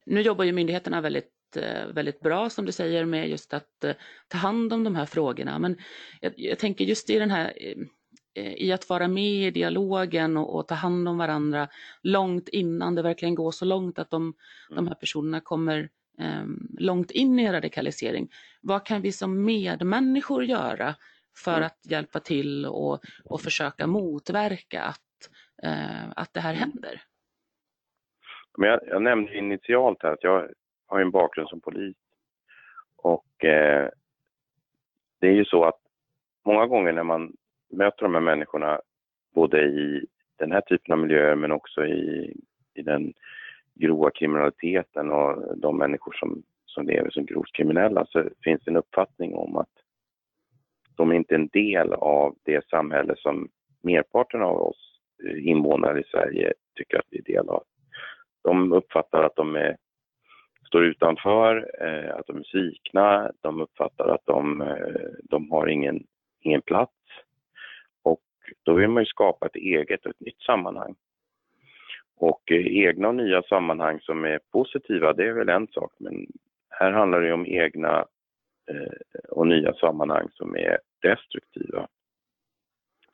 Nu 0.05 0.21
jobbar 0.21 0.45
ju 0.45 0.51
myndigheterna 0.51 1.01
väldigt, 1.01 1.57
eh, 1.57 1.87
väldigt 1.93 2.19
bra 2.19 2.49
som 2.49 2.65
du 2.65 2.71
säger 2.71 3.05
med 3.05 3.29
just 3.29 3.53
att 3.53 3.83
eh, 3.83 3.95
ta 4.27 4.37
hand 4.37 4.73
om 4.73 4.83
de 4.83 4.95
här 4.95 5.05
frågorna. 5.05 5.59
Men 5.59 5.77
jag, 6.21 6.33
jag 6.35 6.59
tänker 6.59 6.85
just 6.85 7.09
i 7.09 7.19
den 7.19 7.31
här 7.31 7.53
eh, 7.55 8.53
i 8.53 8.71
att 8.71 8.89
vara 8.89 9.07
med 9.07 9.47
i 9.47 9.51
dialogen 9.51 10.37
och, 10.37 10.55
och 10.55 10.67
ta 10.67 10.75
hand 10.75 11.07
om 11.09 11.17
varandra 11.17 11.67
långt 12.01 12.49
innan 12.49 12.95
det 12.95 13.01
verkligen 13.01 13.35
går 13.35 13.51
så 13.51 13.65
långt 13.65 13.99
att 13.99 14.09
de, 14.09 14.33
de 14.69 14.87
här 14.87 14.95
personerna 14.95 15.41
kommer 15.41 15.89
eh, 16.19 16.45
långt 16.79 17.11
in 17.11 17.39
i 17.39 17.51
radikalisering. 17.51 18.29
Vad 18.61 18.85
kan 18.85 19.01
vi 19.01 19.11
som 19.11 19.45
medmänniskor 19.45 20.43
göra 20.45 20.95
för 21.37 21.51
Mm. 21.51 21.65
att 21.65 21.79
hjälpa 21.91 22.19
till 22.19 22.65
och, 22.65 22.99
och 23.25 23.41
försöka 23.41 23.87
motverka 23.87 24.81
att, 24.83 25.29
eh, 25.63 26.09
att 26.15 26.33
det 26.33 26.39
här 26.39 26.53
händer? 26.53 27.01
Men 28.57 28.69
jag, 28.69 28.79
jag 28.87 29.01
nämnde 29.01 29.37
initialt 29.37 30.03
här 30.03 30.11
att 30.11 30.23
jag 30.23 30.49
har 30.87 30.99
en 30.99 31.11
bakgrund 31.11 31.49
som 31.49 31.61
polis. 31.61 31.95
Och 32.95 33.45
eh, 33.45 33.89
det 35.19 35.27
är 35.27 35.33
ju 35.33 35.45
så 35.45 35.63
att 35.65 35.79
många 36.45 36.65
gånger 36.65 36.93
när 36.93 37.03
man 37.03 37.33
möter 37.69 38.01
de 38.03 38.13
här 38.13 38.21
människorna, 38.21 38.81
både 39.33 39.61
i 39.63 40.05
den 40.37 40.51
här 40.51 40.61
typen 40.61 40.91
av 40.93 40.99
miljöer 40.99 41.35
men 41.35 41.51
också 41.51 41.85
i, 41.85 42.33
i 42.73 42.81
den 42.81 43.13
grova 43.73 44.11
kriminaliteten 44.11 45.11
och 45.11 45.57
de 45.57 45.77
människor 45.77 46.13
som, 46.13 46.43
som 46.65 46.87
lever 46.87 47.09
som 47.09 47.25
grovt 47.25 47.53
kriminella 47.53 48.05
så 48.05 48.29
finns 48.43 48.63
det 48.63 48.71
en 48.71 48.77
uppfattning 48.77 49.35
om 49.35 49.55
att 49.57 49.69
de 50.97 51.11
är 51.11 51.15
inte 51.15 51.35
en 51.35 51.47
del 51.47 51.93
av 51.93 52.35
det 52.43 52.69
samhälle 52.69 53.15
som 53.17 53.49
merparten 53.83 54.41
av 54.41 54.61
oss 54.61 54.99
eh, 55.23 55.47
invånare 55.47 55.99
i 55.99 56.03
Sverige 56.03 56.53
tycker 56.75 56.97
att 56.97 57.07
vi 57.09 57.17
är 57.17 57.23
del 57.23 57.49
av. 57.49 57.63
De 58.43 58.73
uppfattar 58.73 59.23
att 59.23 59.35
de 59.35 59.55
är, 59.55 59.77
står 60.67 60.85
utanför, 60.85 61.71
eh, 61.81 62.15
att 62.15 62.27
de 62.27 62.37
är 62.37 62.43
svikna, 62.43 63.31
de 63.41 63.61
uppfattar 63.61 64.07
att 64.07 64.25
de, 64.25 64.61
eh, 64.61 65.11
de 65.23 65.51
har 65.51 65.67
ingen, 65.67 66.03
ingen 66.41 66.61
plats. 66.61 66.93
Och 68.03 68.23
då 68.63 68.73
vill 68.73 68.89
man 68.89 69.03
ju 69.03 69.07
skapa 69.07 69.45
ett 69.45 69.55
eget 69.55 70.05
och 70.05 70.11
ett 70.11 70.19
nytt 70.19 70.41
sammanhang. 70.41 70.95
Och 72.17 72.51
eh, 72.51 72.67
egna 72.67 73.07
och 73.07 73.15
nya 73.15 73.43
sammanhang 73.43 73.99
som 74.01 74.25
är 74.25 74.39
positiva, 74.51 75.13
det 75.13 75.27
är 75.27 75.33
väl 75.33 75.49
en 75.49 75.67
sak, 75.67 75.93
men 75.97 76.27
här 76.69 76.91
handlar 76.91 77.21
det 77.21 77.33
om 77.33 77.45
egna 77.45 78.05
eh, 78.69 79.14
och 79.35 79.47
nya 79.47 79.73
sammanhang 79.73 80.27
som 80.31 80.55
är 80.55 80.77
destruktiva. 81.01 81.87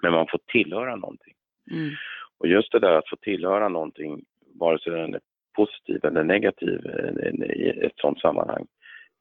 Men 0.01 0.11
man 0.11 0.27
får 0.31 0.39
tillhöra 0.47 0.95
någonting. 0.95 1.33
Mm. 1.71 1.89
Och 2.37 2.47
just 2.47 2.71
det 2.71 2.79
där 2.79 2.97
att 2.97 3.09
få 3.09 3.15
tillhöra 3.15 3.69
någonting, 3.69 4.23
vare 4.59 4.79
sig 4.79 4.91
den 4.91 5.13
är 5.13 5.21
positiv 5.55 6.05
eller 6.05 6.23
negativ 6.23 6.85
eh, 6.85 7.55
i 7.57 7.85
ett 7.85 7.93
sådant 7.95 8.19
sammanhang, 8.19 8.67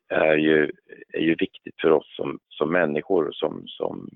är 0.09 0.37
ju, 0.37 0.71
är 1.13 1.21
ju 1.21 1.35
viktigt 1.35 1.81
för 1.81 1.91
oss 1.91 2.17
som, 2.17 2.39
som 2.49 2.73
människor, 2.73 3.33
som, 3.33 3.63
som, 3.67 4.09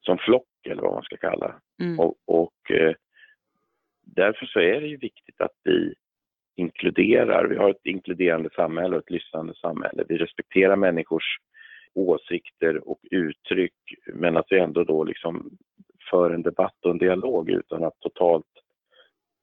som 0.00 0.18
flock 0.18 0.66
eller 0.66 0.82
vad 0.82 0.92
man 0.92 1.02
ska 1.02 1.16
kalla 1.16 1.54
mm. 1.80 2.00
Och, 2.00 2.14
och 2.26 2.70
eh, 2.70 2.94
därför 4.02 4.46
så 4.46 4.60
är 4.60 4.80
det 4.80 4.86
ju 4.86 4.96
viktigt 4.96 5.40
att 5.40 5.56
vi 5.64 5.94
inkluderar, 6.56 7.44
vi 7.44 7.56
har 7.56 7.70
ett 7.70 7.86
inkluderande 7.86 8.50
samhälle 8.56 8.96
och 8.96 9.02
ett 9.02 9.10
lyssnande 9.10 9.54
samhälle. 9.54 10.04
Vi 10.08 10.18
respekterar 10.18 10.76
människors 10.76 11.38
åsikter 11.94 12.88
och 12.88 12.98
uttryck 13.10 13.74
men 14.06 14.36
att 14.36 14.46
vi 14.50 14.58
ändå 14.58 14.84
då 14.84 15.04
liksom 15.04 15.50
för 16.10 16.30
en 16.30 16.42
debatt 16.42 16.84
och 16.84 16.90
en 16.90 16.98
dialog 16.98 17.50
utan 17.50 17.84
att 17.84 18.00
totalt 18.00 18.46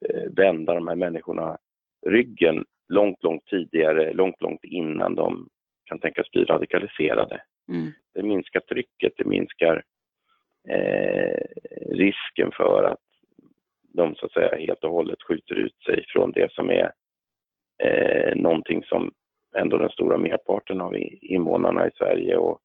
eh, 0.08 0.32
vända 0.36 0.74
de 0.74 0.88
här 0.88 0.96
människorna 0.96 1.58
ryggen 2.06 2.64
långt, 2.88 3.22
långt 3.22 3.46
tidigare, 3.46 4.12
långt, 4.12 4.40
långt 4.40 4.64
innan 4.64 5.14
de 5.14 5.48
kan 5.84 5.98
tänkas 5.98 6.30
bli 6.30 6.44
radikaliserade. 6.44 7.42
Mm. 7.68 7.92
Det 8.14 8.22
minskar 8.22 8.60
trycket, 8.60 9.12
det 9.16 9.24
minskar 9.24 9.82
eh, 10.68 11.44
risken 11.90 12.50
för 12.52 12.84
att 12.84 13.00
de 13.94 14.14
så 14.14 14.26
att 14.26 14.32
säga 14.32 14.56
helt 14.56 14.84
och 14.84 14.92
hållet 14.92 15.22
skjuter 15.22 15.54
ut 15.54 15.82
sig 15.86 16.04
från 16.08 16.32
det 16.32 16.52
som 16.52 16.70
är 16.70 16.92
eh, 17.82 18.36
någonting 18.36 18.84
som 18.84 19.12
ändå 19.56 19.78
den 19.78 19.90
stora 19.90 20.18
merparten 20.18 20.80
av 20.80 20.94
invånarna 21.20 21.86
i 21.86 21.90
Sverige 21.94 22.36
och 22.36 22.60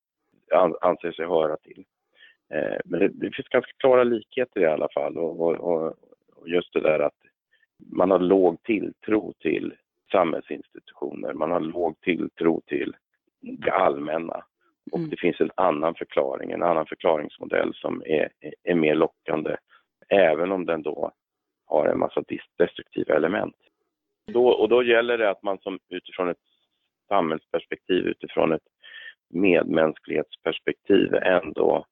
anser 0.81 1.11
sig 1.11 1.25
höra 1.25 1.57
till. 1.57 1.85
Eh, 2.53 2.77
men 2.85 2.99
det, 2.99 3.07
det, 3.07 3.31
finns 3.31 3.47
ganska 3.47 3.71
klara 3.77 4.03
likheter 4.03 4.61
i 4.61 4.65
alla 4.65 4.87
fall 4.93 5.17
och, 5.17 5.39
och, 5.39 5.55
och, 5.55 5.93
just 6.45 6.73
det 6.73 6.79
där 6.79 6.99
att 6.99 7.13
man 7.77 8.11
har 8.11 8.19
låg 8.19 8.63
tilltro 8.63 9.33
till 9.39 9.73
samhällsinstitutioner, 10.11 11.33
man 11.33 11.51
har 11.51 11.59
låg 11.59 12.01
tilltro 12.01 12.61
till 12.61 12.95
det 13.41 13.71
allmänna. 13.71 14.43
Och 14.91 14.97
mm. 14.97 15.09
det 15.09 15.19
finns 15.19 15.41
en 15.41 15.51
annan 15.55 15.95
förklaring, 15.95 16.51
en 16.51 16.63
annan 16.63 16.85
förklaringsmodell 16.85 17.73
som 17.73 18.03
är, 18.05 18.29
är 18.63 18.75
mer 18.75 18.95
lockande, 18.95 19.55
även 20.09 20.51
om 20.51 20.65
den 20.65 20.81
då 20.81 21.11
har 21.65 21.87
en 21.87 21.99
massa 21.99 22.23
destruktiva 22.57 23.15
element. 23.15 23.55
Då, 24.33 24.47
och 24.47 24.69
då 24.69 24.83
gäller 24.83 25.17
det 25.17 25.29
att 25.29 25.43
man 25.43 25.57
som 25.57 25.79
utifrån 25.89 26.29
ett 26.29 26.37
samhällsperspektiv, 27.07 28.07
utifrån 28.07 28.51
ett 28.51 28.67
medmänsklighetsperspektiv 29.29 31.15
ändå 31.15 31.85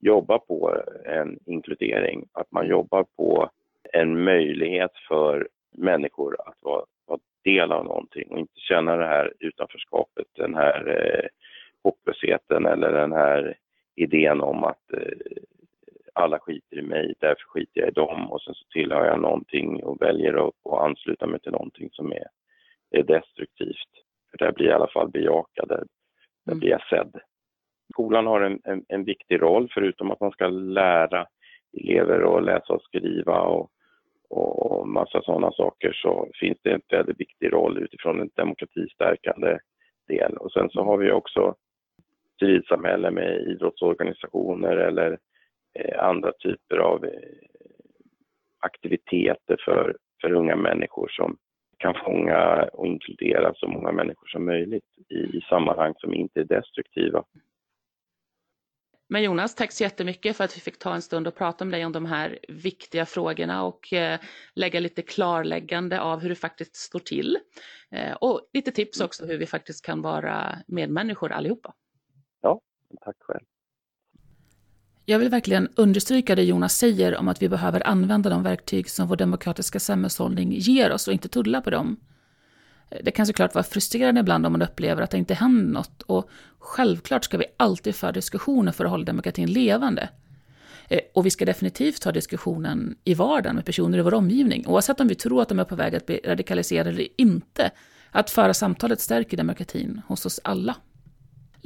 jobbar 0.00 0.38
på 0.38 0.82
en 1.04 1.38
inkludering, 1.46 2.28
att 2.32 2.52
man 2.52 2.66
jobbar 2.66 3.04
på 3.16 3.50
en 3.92 4.24
möjlighet 4.24 4.90
för 5.08 5.48
människor 5.72 6.36
att 6.46 6.58
vara, 6.60 6.84
vara 7.06 7.20
del 7.44 7.72
av 7.72 7.84
någonting 7.84 8.28
och 8.30 8.38
inte 8.38 8.60
känna 8.60 8.96
det 8.96 9.06
här 9.06 9.32
utanförskapet, 9.38 10.26
den 10.32 10.54
här 10.54 10.88
eh, 10.88 11.28
hopplösheten 11.82 12.66
eller 12.66 12.92
den 12.92 13.12
här 13.12 13.58
idén 13.96 14.40
om 14.40 14.64
att 14.64 14.92
eh, 14.92 15.38
alla 16.12 16.38
skiter 16.38 16.78
i 16.78 16.82
mig, 16.82 17.14
därför 17.18 17.44
skiter 17.44 17.80
jag 17.80 17.88
i 17.88 17.92
dem 17.92 18.32
och 18.32 18.42
sen 18.42 18.54
så 18.54 18.64
tillhör 18.64 19.06
jag 19.06 19.20
någonting 19.20 19.84
och 19.84 20.02
väljer 20.02 20.48
att, 20.48 20.54
att 20.72 20.80
ansluta 20.80 21.26
mig 21.26 21.40
till 21.40 21.52
någonting 21.52 21.88
som 21.92 22.12
är, 22.12 22.26
är 22.90 23.02
destruktivt. 23.02 24.03
För 24.38 24.44
där 24.44 24.52
blir 24.52 24.66
jag 24.66 24.72
i 24.72 24.74
alla 24.74 24.90
fall 24.90 25.10
bejakad, 25.10 25.68
där, 25.68 25.84
där 26.46 26.52
mm. 26.52 26.58
blir 26.58 26.70
jag 26.70 26.86
sedd. 26.86 27.20
Skolan 27.92 28.26
har 28.26 28.40
en, 28.40 28.60
en, 28.64 28.84
en, 28.88 29.04
viktig 29.04 29.42
roll, 29.42 29.70
förutom 29.74 30.10
att 30.10 30.20
man 30.20 30.30
ska 30.30 30.46
lära 30.48 31.26
elever 31.80 32.38
att 32.38 32.44
läsa 32.44 32.72
och 32.72 32.82
skriva 32.82 33.40
och, 33.40 33.70
och 34.30 34.88
massa 34.88 35.22
sådana 35.22 35.52
saker, 35.52 35.92
så 35.92 36.28
finns 36.40 36.58
det 36.62 36.72
en 36.72 36.80
väldigt 36.90 37.20
viktig 37.20 37.52
roll 37.52 37.78
utifrån 37.78 38.20
en 38.20 38.30
demokratistärkande 38.34 39.58
del. 40.08 40.36
Och 40.36 40.52
sen 40.52 40.70
så 40.70 40.82
har 40.82 40.96
vi 40.96 41.12
också 41.12 41.54
civilsamhälle 42.38 43.10
med 43.10 43.40
idrottsorganisationer 43.40 44.76
eller 44.76 45.18
eh, 45.78 46.04
andra 46.04 46.32
typer 46.32 46.76
av 46.76 47.04
eh, 47.04 47.10
aktiviteter 48.60 49.56
för, 49.64 49.96
för 50.20 50.32
unga 50.32 50.56
människor 50.56 51.08
som 51.08 51.36
kan 51.84 52.04
fånga 52.04 52.68
och 52.72 52.86
inkludera 52.86 53.54
så 53.54 53.68
många 53.68 53.92
människor 53.92 54.26
som 54.26 54.44
möjligt 54.44 54.84
i, 55.08 55.14
i 55.14 55.40
sammanhang 55.48 55.94
som 55.96 56.14
inte 56.14 56.40
är 56.40 56.44
destruktiva. 56.44 57.24
Men 59.08 59.22
Jonas, 59.22 59.54
tack 59.54 59.72
så 59.72 59.82
jättemycket 59.82 60.36
för 60.36 60.44
att 60.44 60.56
vi 60.56 60.60
fick 60.60 60.78
ta 60.78 60.94
en 60.94 61.02
stund 61.02 61.26
och 61.26 61.34
prata 61.34 61.64
med 61.64 61.74
dig 61.74 61.86
om 61.86 61.92
de 61.92 62.06
här 62.06 62.38
viktiga 62.48 63.06
frågorna 63.06 63.64
och 63.64 63.92
eh, 63.92 64.20
lägga 64.54 64.80
lite 64.80 65.02
klarläggande 65.02 66.00
av 66.00 66.20
hur 66.20 66.28
det 66.28 66.34
faktiskt 66.34 66.76
står 66.76 66.98
till. 66.98 67.38
Eh, 67.90 68.12
och 68.12 68.40
lite 68.52 68.70
tips 68.70 69.00
också 69.00 69.26
hur 69.26 69.38
vi 69.38 69.46
faktiskt 69.46 69.84
kan 69.84 70.02
vara 70.02 70.58
medmänniskor 70.66 71.32
allihopa. 71.32 71.74
Ja, 72.40 72.60
tack 73.00 73.16
själv. 73.18 73.44
Jag 75.06 75.18
vill 75.18 75.28
verkligen 75.28 75.68
understryka 75.74 76.34
det 76.34 76.42
Jonas 76.42 76.76
säger 76.76 77.16
om 77.16 77.28
att 77.28 77.42
vi 77.42 77.48
behöver 77.48 77.86
använda 77.86 78.30
de 78.30 78.42
verktyg 78.42 78.90
som 78.90 79.08
vår 79.08 79.16
demokratiska 79.16 79.80
samhällshållning 79.80 80.52
ger 80.52 80.92
oss 80.92 81.08
och 81.08 81.12
inte 81.12 81.28
tulla 81.28 81.60
på 81.60 81.70
dem. 81.70 81.96
Det 83.02 83.10
kan 83.10 83.26
såklart 83.26 83.54
vara 83.54 83.64
frustrerande 83.64 84.20
ibland 84.20 84.46
om 84.46 84.52
man 84.52 84.62
upplever 84.62 85.02
att 85.02 85.10
det 85.10 85.18
inte 85.18 85.34
händer 85.34 85.72
något 85.72 86.02
och 86.02 86.30
självklart 86.58 87.24
ska 87.24 87.38
vi 87.38 87.44
alltid 87.56 87.94
föra 87.94 88.12
diskussioner 88.12 88.72
för 88.72 88.84
att 88.84 88.90
hålla 88.90 89.04
demokratin 89.04 89.52
levande. 89.52 90.08
Eh, 90.88 91.00
och 91.14 91.26
vi 91.26 91.30
ska 91.30 91.44
definitivt 91.44 92.02
ta 92.02 92.12
diskussionen 92.12 92.96
i 93.04 93.14
vardagen 93.14 93.56
med 93.56 93.64
personer 93.64 93.98
i 93.98 94.02
vår 94.02 94.14
omgivning, 94.14 94.66
oavsett 94.66 95.00
om 95.00 95.08
vi 95.08 95.14
tror 95.14 95.42
att 95.42 95.48
de 95.48 95.58
är 95.58 95.64
på 95.64 95.76
väg 95.76 95.94
att 95.94 96.06
bli 96.06 96.20
radikaliserade 96.24 96.90
eller 96.90 97.08
inte. 97.16 97.70
Att 98.10 98.30
föra 98.30 98.54
samtalet 98.54 99.00
stärker 99.00 99.36
demokratin 99.36 100.02
hos 100.06 100.26
oss 100.26 100.40
alla. 100.44 100.76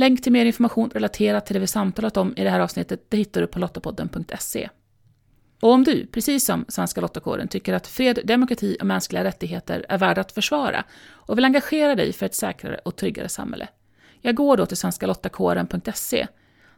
Länk 0.01 0.23
till 0.23 0.33
mer 0.33 0.45
information 0.45 0.91
relaterat 0.91 1.47
till 1.47 1.55
det 1.55 1.61
vi 1.61 1.67
samtalat 1.67 2.17
om 2.17 2.35
i 2.37 2.45
det 2.45 2.51
här 2.51 2.61
avsnittet 2.61 3.05
det 3.09 3.17
hittar 3.17 3.41
du 3.41 3.47
på 3.47 3.59
lottopodden.se. 3.59 4.69
Och 5.61 5.73
om 5.73 5.85
du, 5.85 6.07
precis 6.07 6.45
som 6.45 6.65
Svenska 6.69 7.01
Lottakåren, 7.01 7.49
tycker 7.49 7.75
att 7.75 7.87
fred, 7.87 8.19
demokrati 8.25 8.77
och 8.81 8.87
mänskliga 8.87 9.25
rättigheter 9.25 9.87
är 9.89 9.99
värda 9.99 10.21
att 10.21 10.33
försvara 10.33 10.85
och 11.11 11.39
vill 11.39 11.45
engagera 11.45 11.95
dig 11.95 12.13
för 12.13 12.27
ett 12.27 12.35
säkrare 12.35 12.81
och 12.85 12.97
tryggare 12.97 13.29
samhälle, 13.29 13.69
jag 14.21 14.35
går 14.35 14.57
då 14.57 14.67
till 14.67 14.77
svenskalottakåren.se. 14.77 16.27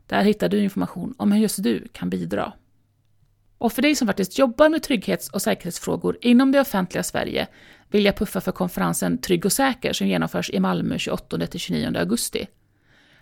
Där 0.06 0.22
hittar 0.22 0.48
du 0.48 0.58
information 0.62 1.14
om 1.18 1.32
hur 1.32 1.40
just 1.40 1.62
du 1.62 1.88
kan 1.92 2.10
bidra. 2.10 2.52
Och 3.58 3.72
för 3.72 3.82
dig 3.82 3.94
som 3.94 4.06
faktiskt 4.06 4.38
jobbar 4.38 4.68
med 4.68 4.82
trygghets 4.82 5.28
och 5.28 5.42
säkerhetsfrågor 5.42 6.18
inom 6.20 6.52
det 6.52 6.60
offentliga 6.60 7.02
Sverige 7.02 7.46
vill 7.88 8.04
jag 8.04 8.16
puffa 8.16 8.40
för 8.40 8.52
konferensen 8.52 9.18
Trygg 9.18 9.44
och 9.44 9.52
säker 9.52 9.92
som 9.92 10.06
genomförs 10.06 10.50
i 10.50 10.60
Malmö 10.60 10.96
28-29 10.96 11.98
augusti. 11.98 12.46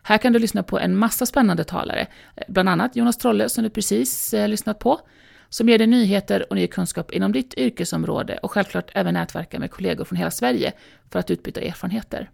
Här 0.09 0.18
kan 0.18 0.33
du 0.33 0.38
lyssna 0.38 0.62
på 0.62 0.79
en 0.79 0.97
massa 0.97 1.27
spännande 1.27 1.64
talare, 1.64 2.07
bland 2.49 2.68
annat 2.68 2.97
Jonas 2.97 3.16
Trolle 3.16 3.49
som 3.49 3.64
du 3.64 3.71
precis 3.71 4.35
eh, 4.35 4.49
lyssnat 4.49 4.79
på, 4.79 5.01
som 5.49 5.68
ger 5.68 5.79
dig 5.79 5.87
nyheter 5.87 6.47
och 6.51 6.57
ny 6.57 6.66
kunskap 6.66 7.11
inom 7.11 7.33
ditt 7.33 7.55
yrkesområde 7.55 8.38
och 8.38 8.51
självklart 8.51 8.90
även 8.94 9.14
nätverka 9.14 9.59
med 9.59 9.71
kollegor 9.71 10.05
från 10.05 10.18
hela 10.18 10.31
Sverige 10.31 10.73
för 11.11 11.18
att 11.18 11.31
utbyta 11.31 11.61
erfarenheter. 11.61 12.31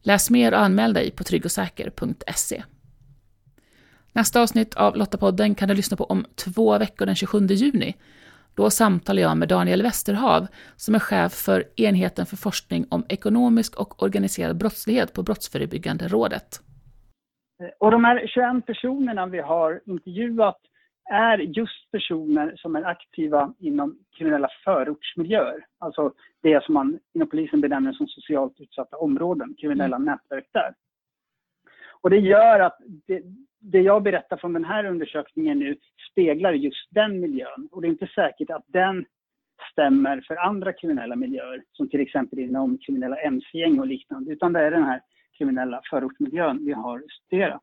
Läs 0.00 0.30
mer 0.30 0.52
och 0.52 0.60
anmäl 0.60 0.92
dig 0.92 1.10
på 1.10 1.24
tryggosäker.se. 1.24 2.62
Nästa 4.12 4.40
avsnitt 4.40 4.74
av 4.74 4.96
Lottapodden 4.96 5.54
kan 5.54 5.68
du 5.68 5.74
lyssna 5.74 5.96
på 5.96 6.04
om 6.04 6.26
två 6.34 6.78
veckor 6.78 7.06
den 7.06 7.16
27 7.16 7.46
juni. 7.46 7.96
Då 8.54 8.70
samtalar 8.70 9.22
jag 9.22 9.36
med 9.36 9.48
Daniel 9.48 9.82
Westerhav 9.82 10.46
som 10.76 10.94
är 10.94 10.98
chef 10.98 11.32
för 11.32 11.64
enheten 11.76 12.26
för 12.26 12.36
forskning 12.36 12.86
om 12.90 13.06
ekonomisk 13.08 13.76
och 13.76 14.02
organiserad 14.02 14.56
brottslighet 14.56 15.12
på 15.12 15.22
Brottsförebyggande 15.22 16.08
rådet. 16.08 16.60
Och 17.78 17.90
de 17.90 18.04
här 18.04 18.26
21 18.26 18.66
personerna 18.66 19.26
vi 19.26 19.40
har 19.40 19.80
intervjuat 19.86 20.58
är 21.10 21.38
just 21.38 21.90
personer 21.90 22.52
som 22.56 22.76
är 22.76 22.84
aktiva 22.84 23.54
inom 23.58 23.98
kriminella 24.16 24.48
förortsmiljöer. 24.64 25.66
Alltså 25.78 26.12
det 26.42 26.64
som 26.64 26.74
man 26.74 26.98
inom 27.14 27.28
polisen 27.28 27.60
benämner 27.60 27.92
som 27.92 28.06
socialt 28.06 28.60
utsatta 28.60 28.96
områden, 28.96 29.54
kriminella 29.60 29.96
mm. 29.96 30.06
nätverk 30.06 30.48
där. 30.52 30.74
Och 32.00 32.10
det 32.10 32.18
gör 32.18 32.60
att 32.60 32.78
det, 33.06 33.22
det 33.60 33.80
jag 33.80 34.02
berättar 34.02 34.36
från 34.36 34.52
den 34.52 34.64
här 34.64 34.84
undersökningen 34.84 35.58
nu 35.58 35.76
speglar 36.10 36.52
just 36.52 36.88
den 36.90 37.20
miljön. 37.20 37.68
Och 37.72 37.82
det 37.82 37.88
är 37.88 37.90
inte 37.90 38.06
säkert 38.14 38.50
att 38.50 38.64
den 38.66 39.04
stämmer 39.72 40.20
för 40.20 40.36
andra 40.36 40.72
kriminella 40.72 41.16
miljöer, 41.16 41.62
som 41.72 41.88
till 41.88 42.00
exempel 42.00 42.38
inom 42.38 42.78
kriminella 42.78 43.16
mc-gäng 43.16 43.80
och 43.80 43.86
liknande, 43.86 44.32
utan 44.32 44.52
det 44.52 44.60
är 44.60 44.70
den 44.70 44.84
här 44.84 45.00
kriminella 45.38 45.80
förortsmiljön 45.90 46.64
vi 46.64 46.72
har 46.72 47.02
studerat. 47.08 47.62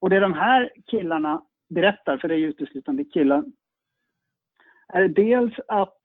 Och 0.00 0.10
det 0.10 0.20
de 0.20 0.32
här 0.32 0.70
killarna 0.86 1.42
berättar, 1.68 2.18
för 2.18 2.28
det 2.28 2.34
är 2.34 2.38
ju 2.38 2.48
uteslutande 2.48 3.04
killar, 3.04 3.44
är 4.88 5.08
dels 5.08 5.54
att 5.68 5.96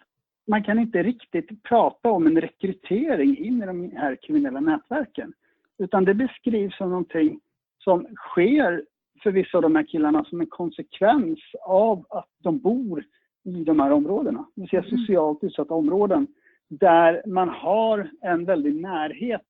man 0.47 0.63
kan 0.63 0.79
inte 0.79 1.03
riktigt 1.03 1.63
prata 1.63 2.11
om 2.11 2.27
en 2.27 2.41
rekrytering 2.41 3.37
in 3.37 3.63
i 3.63 3.65
de 3.65 3.91
här 3.91 4.17
kriminella 4.21 4.59
nätverken. 4.59 5.33
Utan 5.77 6.05
det 6.05 6.13
beskrivs 6.13 6.77
som 6.77 6.89
någonting 6.89 7.39
som 7.83 8.07
sker 8.15 8.85
för 9.23 9.31
vissa 9.31 9.57
av 9.57 9.61
de 9.61 9.75
här 9.75 9.83
killarna 9.83 10.23
som 10.23 10.41
en 10.41 10.47
konsekvens 10.47 11.39
av 11.61 12.05
att 12.09 12.29
de 12.43 12.59
bor 12.59 13.03
i 13.43 13.63
de 13.63 13.79
här 13.79 13.91
områdena. 13.91 14.45
Det 14.55 14.61
vill 14.61 14.69
säga 14.69 14.83
mm. 14.83 14.97
socialt 14.97 15.43
utsatta 15.43 15.73
områden 15.73 16.27
där 16.67 17.23
man 17.25 17.49
har 17.49 18.09
en 18.21 18.45
väldig 18.45 18.75
närhet 18.75 19.41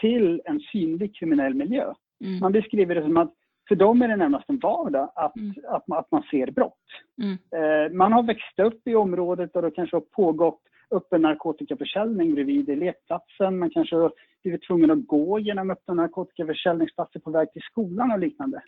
till 0.00 0.42
en 0.44 0.60
synlig 0.60 1.16
kriminell 1.16 1.54
miljö. 1.54 1.94
Mm. 2.24 2.38
Man 2.40 2.52
beskriver 2.52 2.94
det 2.94 3.02
som 3.02 3.16
att 3.16 3.34
för 3.68 3.74
dem 3.74 4.02
är 4.02 4.08
det 4.08 4.16
närmast 4.16 4.44
en 4.48 4.58
vardag 4.58 5.12
att, 5.14 5.36
mm. 5.36 5.54
att, 5.68 5.88
man, 5.88 5.98
att 5.98 6.10
man 6.10 6.22
ser 6.30 6.50
brott. 6.50 6.74
Mm. 7.22 7.32
Eh, 7.32 7.92
man 7.92 8.12
har 8.12 8.22
växt 8.22 8.58
upp 8.58 8.88
i 8.88 8.94
området 8.94 9.56
och 9.56 9.62
det 9.62 9.70
kanske 9.70 9.96
har 9.96 10.00
pågått 10.00 10.60
öppen 10.90 11.22
narkotikaförsäljning 11.22 12.34
bredvid 12.34 12.78
lekplatsen. 12.78 13.58
Man 13.58 13.70
kanske 13.70 13.96
har 13.96 14.12
blivit 14.42 14.62
tvungen 14.62 14.90
att 14.90 15.06
gå 15.06 15.38
genom 15.38 15.70
öppna 15.70 15.94
narkotikaförsäljningsplatser 15.94 17.20
på 17.20 17.30
väg 17.30 17.52
till 17.52 17.62
skolan 17.62 18.12
och 18.12 18.18
liknande. 18.18 18.62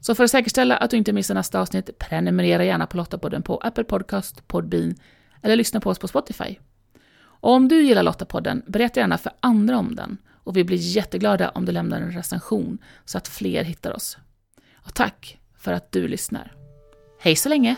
Så 0.00 0.14
för 0.14 0.24
att 0.24 0.30
säkerställa 0.30 0.76
att 0.76 0.90
du 0.90 0.96
inte 0.96 1.12
missar 1.12 1.34
nästa 1.34 1.60
avsnitt, 1.60 1.98
prenumerera 1.98 2.64
gärna 2.64 2.86
på 2.86 2.96
Lottapodden 2.96 3.42
på 3.42 3.56
Apple 3.56 3.84
Podcast, 3.84 4.48
Podbean 4.48 4.94
eller 5.42 5.56
lyssna 5.56 5.80
på 5.80 5.90
oss 5.90 5.98
på 5.98 6.08
Spotify. 6.08 6.56
Och 7.40 7.52
om 7.52 7.68
du 7.68 7.82
gillar 7.82 8.02
Lottapodden, 8.02 8.62
berätta 8.66 9.00
gärna 9.00 9.18
för 9.18 9.32
andra 9.40 9.78
om 9.78 9.94
den 9.94 10.18
och 10.28 10.56
vi 10.56 10.64
blir 10.64 10.78
jätteglada 10.78 11.48
om 11.48 11.64
du 11.64 11.72
lämnar 11.72 12.00
en 12.00 12.12
recension 12.12 12.78
så 13.04 13.18
att 13.18 13.28
fler 13.28 13.64
hittar 13.64 13.92
oss. 13.92 14.18
Och 14.74 14.94
tack 14.94 15.38
för 15.58 15.72
att 15.72 15.92
du 15.92 16.08
lyssnar. 16.08 16.52
Hej 17.20 17.36
så 17.36 17.48
länge! 17.48 17.76